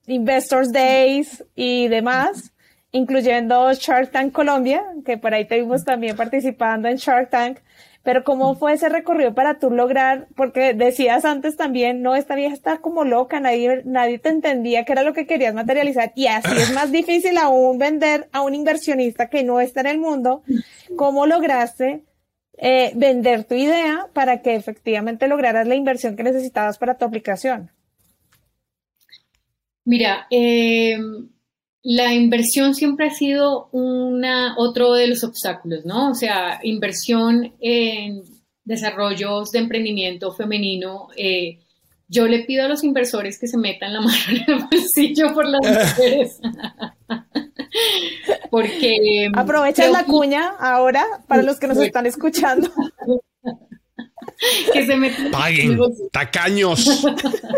[0.07, 2.52] Investors Days y demás,
[2.93, 7.57] incluyendo Shark Tank Colombia, que por ahí te vimos también participando en Shark Tank.
[8.03, 12.53] pero ¿cómo fue ese recorrido para tú lograr, porque decías antes también, no, esta vieja
[12.53, 16.51] está como loca, nadie, nadie te entendía qué era lo que querías materializar y así
[16.51, 20.43] es más difícil aún vender a un inversionista que no está en el mundo,
[20.97, 22.03] ¿cómo lograste
[22.57, 27.71] eh, vender tu idea para que efectivamente lograras la inversión que necesitabas para tu aplicación?
[29.85, 30.97] Mira, eh,
[31.83, 36.11] la inversión siempre ha sido una, otro de los obstáculos, ¿no?
[36.11, 38.23] O sea, inversión en
[38.63, 41.09] desarrollos de emprendimiento femenino.
[41.17, 41.59] Eh,
[42.07, 45.45] yo le pido a los inversores que se metan la mano en el bolsillo por
[45.45, 45.61] las
[45.97, 46.39] mujeres.
[48.49, 49.29] Porque.
[49.35, 52.69] Aprovecha la cuña ahora para los que nos están escuchando.
[54.73, 55.31] que se metan.
[55.31, 55.79] Paguen,
[56.11, 57.05] tacaños.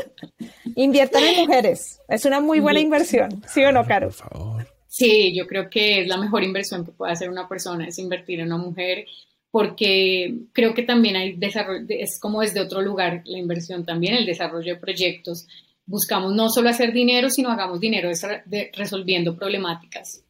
[0.76, 2.00] Inviertan en mujeres.
[2.10, 3.44] Es una muy buena inversión.
[3.48, 4.08] ¿Sí o no, Caro?
[4.08, 4.68] Por favor.
[4.88, 8.40] Sí, yo creo que es la mejor inversión que puede hacer una persona, es invertir
[8.40, 9.06] en una mujer,
[9.52, 14.26] porque creo que también hay desarrollo, es como desde otro lugar la inversión también, el
[14.26, 15.48] desarrollo de proyectos.
[15.86, 18.10] Buscamos no solo hacer dinero, sino hagamos dinero
[18.74, 20.24] resolviendo problemáticas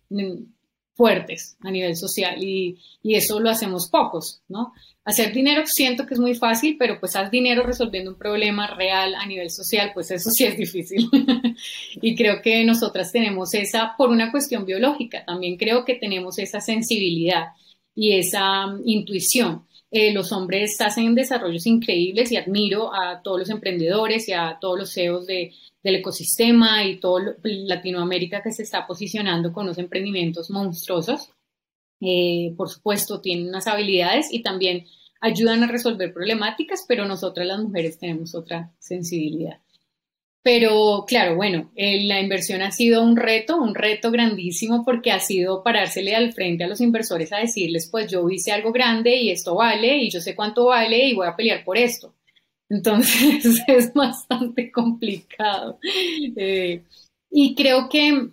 [0.96, 4.74] fuertes a nivel social y, y, eso lo hacemos pocos, ¿no?
[5.04, 9.14] Hacer dinero siento que es muy fácil, pero pues haz dinero resolviendo un problema real
[9.14, 11.08] a nivel social, pues eso sí es difícil.
[12.02, 16.60] y creo que nosotras tenemos esa, por una cuestión biológica, también creo que tenemos esa
[16.60, 17.50] sensibilidad
[17.94, 19.66] y esa um, intuición.
[19.98, 24.78] Eh, los hombres hacen desarrollos increíbles y admiro a todos los emprendedores y a todos
[24.78, 30.50] los CEOs de, del ecosistema y todo Latinoamérica que se está posicionando con los emprendimientos
[30.50, 31.30] monstruosos.
[32.02, 34.86] Eh, por supuesto, tienen unas habilidades y también
[35.22, 39.62] ayudan a resolver problemáticas, pero nosotras las mujeres tenemos otra sensibilidad.
[40.46, 45.20] Pero claro, bueno, eh, la inversión ha sido un reto, un reto grandísimo porque ha
[45.20, 49.32] sido parársele al frente a los inversores a decirles, pues yo hice algo grande y
[49.32, 52.14] esto vale y yo sé cuánto vale y voy a pelear por esto.
[52.70, 55.80] Entonces es bastante complicado.
[56.36, 56.84] Eh,
[57.32, 58.28] y creo que,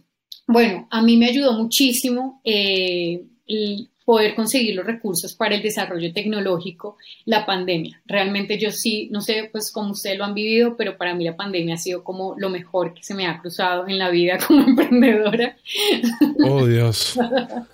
[0.47, 3.23] bueno, a mí me ayudó muchísimo eh,
[4.05, 8.01] poder conseguir los recursos para el desarrollo tecnológico, la pandemia.
[8.07, 11.37] Realmente yo sí, no sé pues cómo ustedes lo han vivido, pero para mí la
[11.37, 14.63] pandemia ha sido como lo mejor que se me ha cruzado en la vida como
[14.67, 15.57] emprendedora.
[16.45, 17.19] Oh Dios.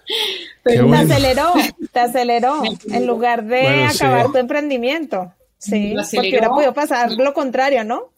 [0.65, 1.55] te aceleró,
[1.93, 2.63] te aceleró,
[2.93, 5.33] en lugar de acabar tu emprendimiento.
[5.59, 8.11] Sí, porque hubiera podido pasar lo contrario, ¿no?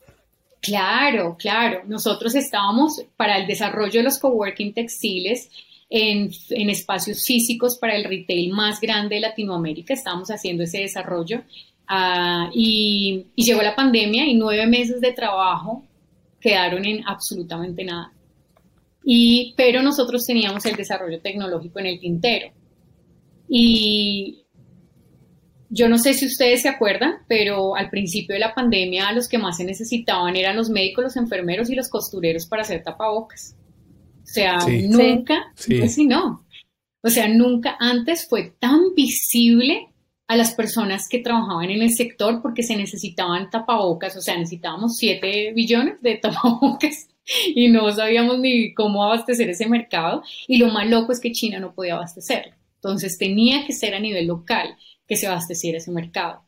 [0.60, 1.82] Claro, claro.
[1.86, 5.48] Nosotros estábamos para el desarrollo de los coworking textiles
[5.90, 6.30] en,
[6.70, 9.92] espacios físicos para el retail más grande de Latinoamérica.
[9.92, 11.42] Estábamos haciendo ese desarrollo
[11.88, 15.84] ah, y, y, llegó la pandemia y nueve meses de trabajo
[16.40, 18.12] quedaron en absolutamente nada.
[19.04, 22.52] Y, pero nosotros teníamos el desarrollo tecnológico en el tintero.
[23.48, 24.44] Y
[25.68, 29.38] yo no sé si ustedes se acuerdan, pero al principio de la pandemia los que
[29.38, 33.56] más se necesitaban eran los médicos, los enfermeros y los costureros para hacer tapabocas.
[34.30, 36.06] O sea, nunca, sí.
[36.06, 36.46] no.
[37.02, 39.88] O sea, nunca antes fue tan visible
[40.28, 44.96] a las personas que trabajaban en el sector porque se necesitaban tapabocas, o sea, necesitábamos
[44.96, 47.08] 7 billones de tapabocas
[47.54, 51.58] y no sabíamos ni cómo abastecer ese mercado y lo más loco es que China
[51.58, 52.52] no podía abastecerlo.
[52.76, 54.76] Entonces tenía que ser a nivel local
[55.08, 56.44] que se abasteciera ese mercado.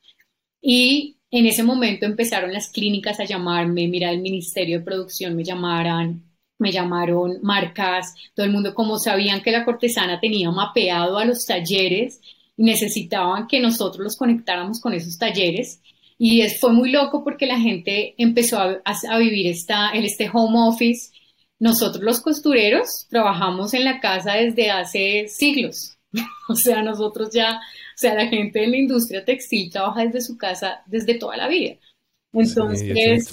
[0.60, 5.42] Y en ese momento empezaron las clínicas a llamarme, mira, el Ministerio de Producción me
[5.42, 6.22] llamaran,
[6.62, 11.44] me llamaron marcas, todo el mundo como sabían que la cortesana tenía mapeado a los
[11.44, 12.20] talleres
[12.56, 15.82] y necesitaban que nosotros los conectáramos con esos talleres.
[16.18, 21.10] Y fue muy loco porque la gente empezó a, vivir esta, en este home office.
[21.58, 25.98] Nosotros los costureros trabajamos en la casa desde hace siglos.
[26.48, 27.60] o sea, nosotros ya
[27.94, 31.48] o sea, la gente de la industria textil trabaja desde su casa desde toda la
[31.48, 31.76] vida.
[32.32, 33.28] Entonces,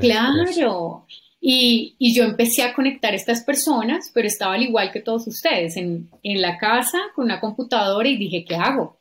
[0.00, 1.06] claro.
[1.48, 5.76] Y, yo empecé a conectar a estas personas, pero estaba al igual que todos ustedes,
[5.76, 8.98] en, en la casa con una computadora y dije, ¿qué hago?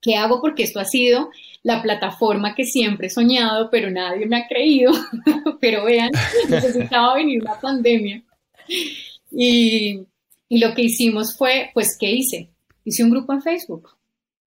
[0.00, 0.40] ¿Qué hago?
[0.40, 1.30] Porque esto ha sido
[1.64, 4.92] la plataforma que siempre he soñado, pero nadie me ha creído.
[5.60, 6.12] pero vean,
[6.48, 8.22] necesitaba venir la pandemia.
[9.32, 10.06] Y,
[10.48, 12.50] y lo que hicimos fue, pues, ¿qué hice?
[12.84, 13.88] Hice un grupo en Facebook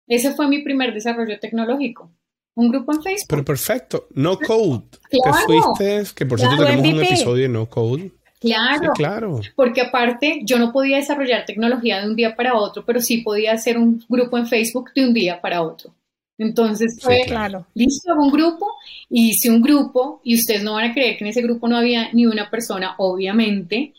[0.07, 2.11] ese fue mi primer desarrollo tecnológico.
[2.57, 3.27] Un grupo en Facebook.
[3.29, 4.07] Pero perfecto.
[4.15, 4.83] No code.
[5.11, 5.37] Claro.
[5.37, 8.13] Te fuiste, que por cierto tenemos un episodio de no code.
[8.41, 9.41] Claro, claro.
[9.57, 13.53] Porque aparte, yo no podía desarrollar tecnología de un día para otro, pero sí podía
[13.53, 15.95] hacer un grupo en Facebook de un día para otro.
[16.37, 17.67] Entonces fue, claro.
[17.75, 18.67] listo, hago un grupo,
[19.09, 22.13] hice un grupo y ustedes no van a creer que en ese grupo no había
[22.13, 23.95] ni una persona, obviamente,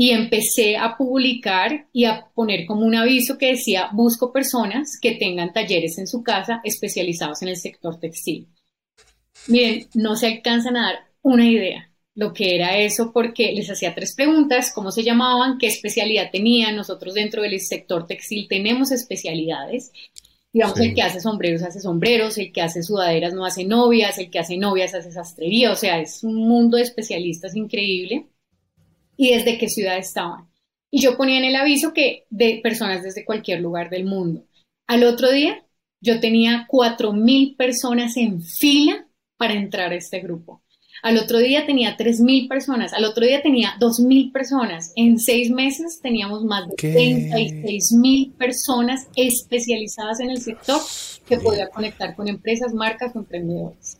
[0.00, 5.16] y empecé a publicar y a poner como un aviso que decía, busco personas que
[5.16, 8.46] tengan talleres en su casa especializados en el sector textil.
[9.48, 13.92] Miren, no se alcanzan a dar una idea lo que era eso porque les hacía
[13.92, 16.76] tres preguntas, cómo se llamaban, qué especialidad tenían.
[16.76, 19.90] Nosotros dentro del sector textil tenemos especialidades.
[20.52, 24.30] Digamos, el que hace sombreros hace sombreros, el que hace sudaderas no hace novias, el
[24.30, 28.28] que hace novias hace sastrería, o sea, es un mundo de especialistas increíble
[29.18, 30.48] y desde qué ciudad estaban.
[30.90, 34.46] Y yo ponía en el aviso que de personas desde cualquier lugar del mundo.
[34.86, 35.62] Al otro día,
[36.00, 39.06] yo tenía 4.000 personas en fila
[39.36, 40.62] para entrar a este grupo.
[41.02, 44.92] Al otro día tenía 3.000 personas, al otro día tenía 2.000 personas.
[44.96, 50.80] En seis meses teníamos más de 36.000 personas especializadas en el sector
[51.26, 53.98] que podía conectar con empresas, marcas o emprendedores.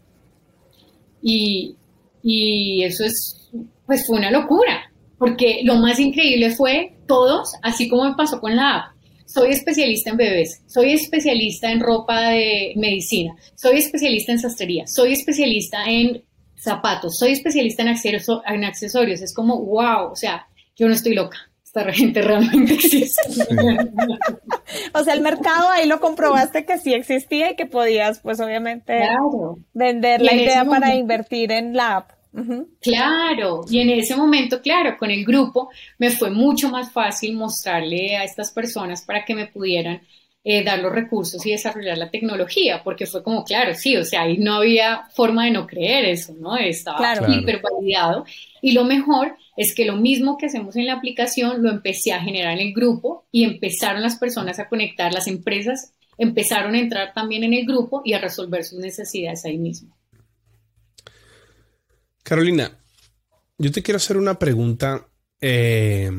[1.21, 1.77] Y,
[2.23, 3.51] y eso es,
[3.85, 4.89] pues fue una locura
[5.19, 8.93] porque lo más increíble fue todos, así como me pasó con la app.
[9.27, 15.13] Soy especialista en bebés, soy especialista en ropa de medicina, soy especialista en sastrería, soy
[15.13, 16.25] especialista en
[16.57, 17.89] zapatos, soy especialista en,
[18.47, 19.21] en accesorios.
[19.21, 20.47] Es como, wow, o sea,
[20.77, 21.39] yo no estoy loca.
[21.63, 23.21] Esta gente realmente existe.
[24.95, 29.07] o sea, el mercado ahí lo comprobaste que sí existía y que podías, pues obviamente,
[29.75, 32.18] vender la idea para invertir en la app.
[32.81, 38.17] Claro, y en ese momento, claro, con el grupo me fue mucho más fácil mostrarle
[38.17, 40.03] a estas personas para que me pudieran
[40.51, 44.23] eh, dar los recursos y desarrollar la tecnología, porque fue como, claro, sí, o sea,
[44.23, 46.57] ahí no había forma de no creer eso, ¿no?
[46.57, 47.31] Estaba claro.
[47.31, 48.25] hiper validado.
[48.63, 52.21] Y lo mejor es que lo mismo que hacemos en la aplicación lo empecé a
[52.21, 57.13] generar en el grupo y empezaron las personas a conectar, las empresas empezaron a entrar
[57.13, 59.98] también en el grupo y a resolver sus necesidades ahí mismo.
[62.29, 62.79] Carolina,
[63.57, 65.09] yo te quiero hacer una pregunta
[65.41, 66.13] eh,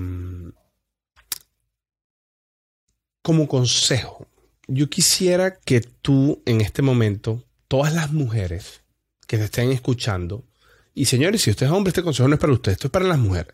[3.22, 4.26] como consejo.
[4.68, 8.82] Yo quisiera que tú en este momento, todas las mujeres
[9.28, 10.48] que te estén escuchando,
[10.96, 13.06] y señores, si usted es hombre, este consejo no es para usted, esto es para
[13.06, 13.54] las mujeres.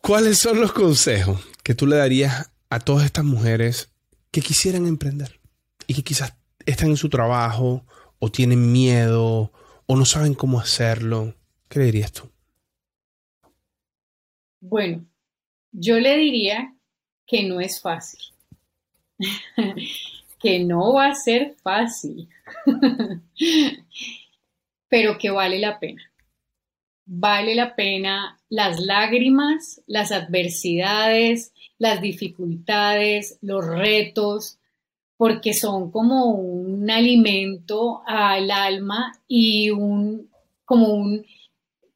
[0.00, 3.90] ¿Cuáles son los consejos que tú le darías a todas estas mujeres
[4.30, 5.38] que quisieran emprender
[5.86, 6.32] y que quizás
[6.64, 7.84] están en su trabajo
[8.18, 9.52] o tienen miedo
[9.86, 11.34] o no saben cómo hacerlo?
[11.68, 12.30] ¿Qué le dirías tú?
[14.60, 15.06] Bueno,
[15.72, 16.74] yo le diría
[17.26, 18.20] que no es fácil,
[20.40, 22.28] que no va a ser fácil,
[24.88, 26.02] pero que vale la pena.
[27.08, 34.58] Vale la pena las lágrimas, las adversidades, las dificultades, los retos,
[35.16, 40.28] porque son como un alimento al alma y un,
[40.64, 41.24] como un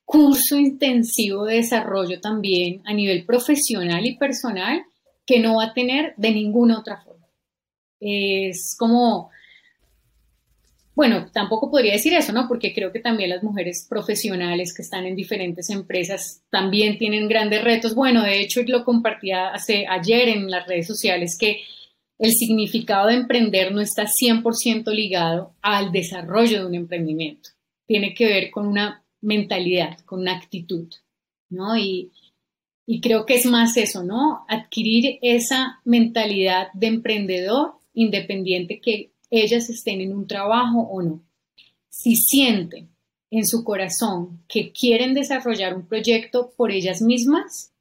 [0.04, 4.82] curso intensivo de desarrollo también a nivel profesional y personal
[5.26, 7.26] que no va a tener de ninguna otra forma.
[8.00, 9.30] Es como,
[10.96, 12.48] bueno, tampoco podría decir eso, ¿no?
[12.48, 17.62] Porque creo que también las mujeres profesionales que están en diferentes empresas también tienen grandes
[17.62, 17.94] retos.
[17.94, 21.60] Bueno, de hecho, lo compartía hace, ayer en las redes sociales que
[22.20, 27.48] el significado de emprender no está 100% ligado al desarrollo de un emprendimiento.
[27.86, 30.92] Tiene que ver con una mentalidad, con una actitud,
[31.48, 31.78] ¿no?
[31.78, 32.12] Y,
[33.02, 34.44] creo que es más eso, ¿no?
[34.48, 41.22] Adquirir esa mentalidad de emprendedor independiente que ellas estén en un trabajo o no.
[41.88, 42.90] Si sienten
[43.30, 47.72] en su corazón que quieren desarrollar un proyecto por ellas mismas,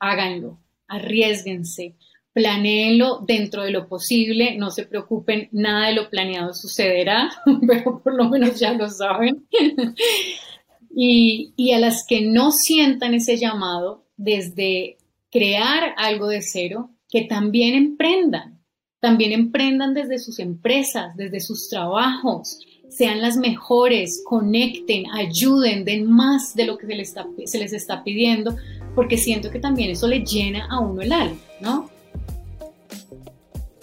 [0.00, 0.58] háganlo,
[0.88, 1.94] arriesguense,
[2.38, 7.28] planeenlo dentro de lo posible, no se preocupen, nada de lo planeado sucederá,
[7.66, 9.44] pero por lo menos ya lo saben.
[10.94, 14.98] y, y a las que no sientan ese llamado desde
[15.32, 18.62] crear algo de cero, que también emprendan,
[19.00, 26.54] también emprendan desde sus empresas, desde sus trabajos, sean las mejores, conecten, ayuden, den más
[26.54, 28.54] de lo que se les está, se les está pidiendo,
[28.94, 31.87] porque siento que también eso le llena a uno el alma, ¿no?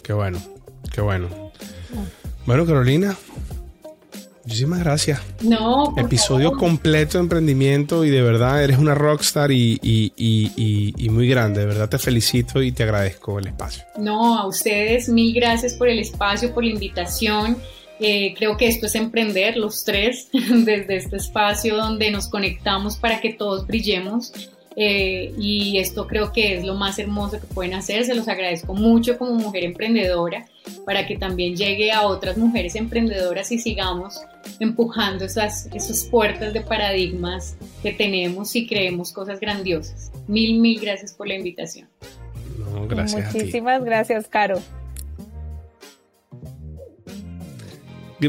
[0.05, 0.39] Qué bueno,
[0.93, 1.51] qué bueno.
[2.45, 3.17] Bueno, Carolina,
[4.43, 5.19] muchísimas gracias.
[5.41, 5.95] No.
[5.97, 11.61] Episodio completo de emprendimiento y de verdad eres una rockstar y, y, muy grande.
[11.61, 13.83] De verdad te felicito y te agradezco el espacio.
[13.97, 17.57] No, a ustedes mil gracias por el espacio, por la invitación.
[17.99, 23.21] Eh, creo que esto es emprender los tres desde este espacio donde nos conectamos para
[23.21, 24.31] que todos brillemos
[24.75, 28.03] eh, y esto creo que es lo más hermoso que pueden hacer.
[28.05, 30.45] Se los agradezco mucho como mujer emprendedora
[30.85, 34.21] para que también llegue a otras mujeres emprendedoras y sigamos
[34.59, 40.11] empujando esas, esas puertas de paradigmas que tenemos y creemos cosas grandiosas.
[40.27, 41.87] Mil, mil gracias por la invitación.
[42.89, 43.33] gracias.
[43.33, 44.61] Muchísimas gracias, Caro.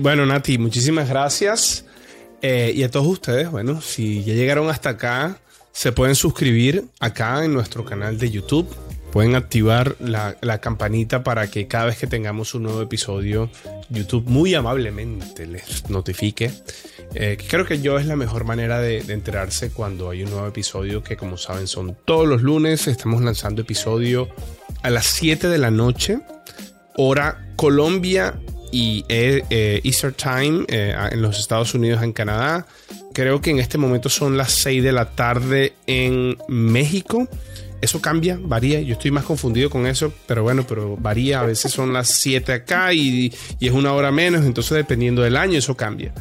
[0.01, 1.85] Bueno, Nati, muchísimas gracias.
[2.43, 5.41] Eh, y a todos ustedes, bueno, si ya llegaron hasta acá,
[5.77, 8.67] se pueden suscribir acá en nuestro canal de YouTube.
[9.13, 13.51] Pueden activar la, campanita para que cada vez que tengamos un nuevo episodio,
[13.91, 16.51] YouTube muy amablemente les notifique.
[17.15, 21.03] Eh, creo que yo es la mejor manera de, enterarse cuando hay un nuevo episodio,
[21.03, 22.87] que como saben son todos los lunes.
[22.87, 24.31] Estamos lanzando episodio
[24.83, 26.21] a las 7 de la noche,
[26.97, 28.41] hora Colombia
[28.73, 32.67] y eh, eh, Easter Time en los Estados Unidos, en Canadá.
[33.17, 37.27] Creo que en este momento son las 6 de la tarde en México.
[37.81, 38.83] Eso cambia, varía.
[38.83, 41.41] Yo estoy más confundido con eso, pero bueno, pero varía.
[41.41, 44.45] A veces son las 7 acá y, y es una hora menos.
[44.45, 46.13] Entonces, dependiendo del año, eso cambia.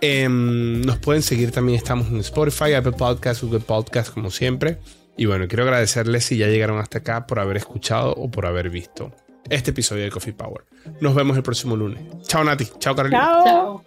[0.00, 1.76] Em, nos pueden seguir también.
[1.76, 4.78] Estamos en Spotify, Apple Podcasts, Google Podcasts, como siempre.
[5.18, 8.70] Y bueno, quiero agradecerles si ya llegaron hasta acá por haber escuchado o por haber
[8.70, 9.12] visto
[9.50, 10.64] este episodio de Coffee Power.
[11.02, 12.02] Nos vemos el próximo lunes.
[12.22, 13.42] Chao Nati, chao Carolina.
[13.44, 13.84] Chao.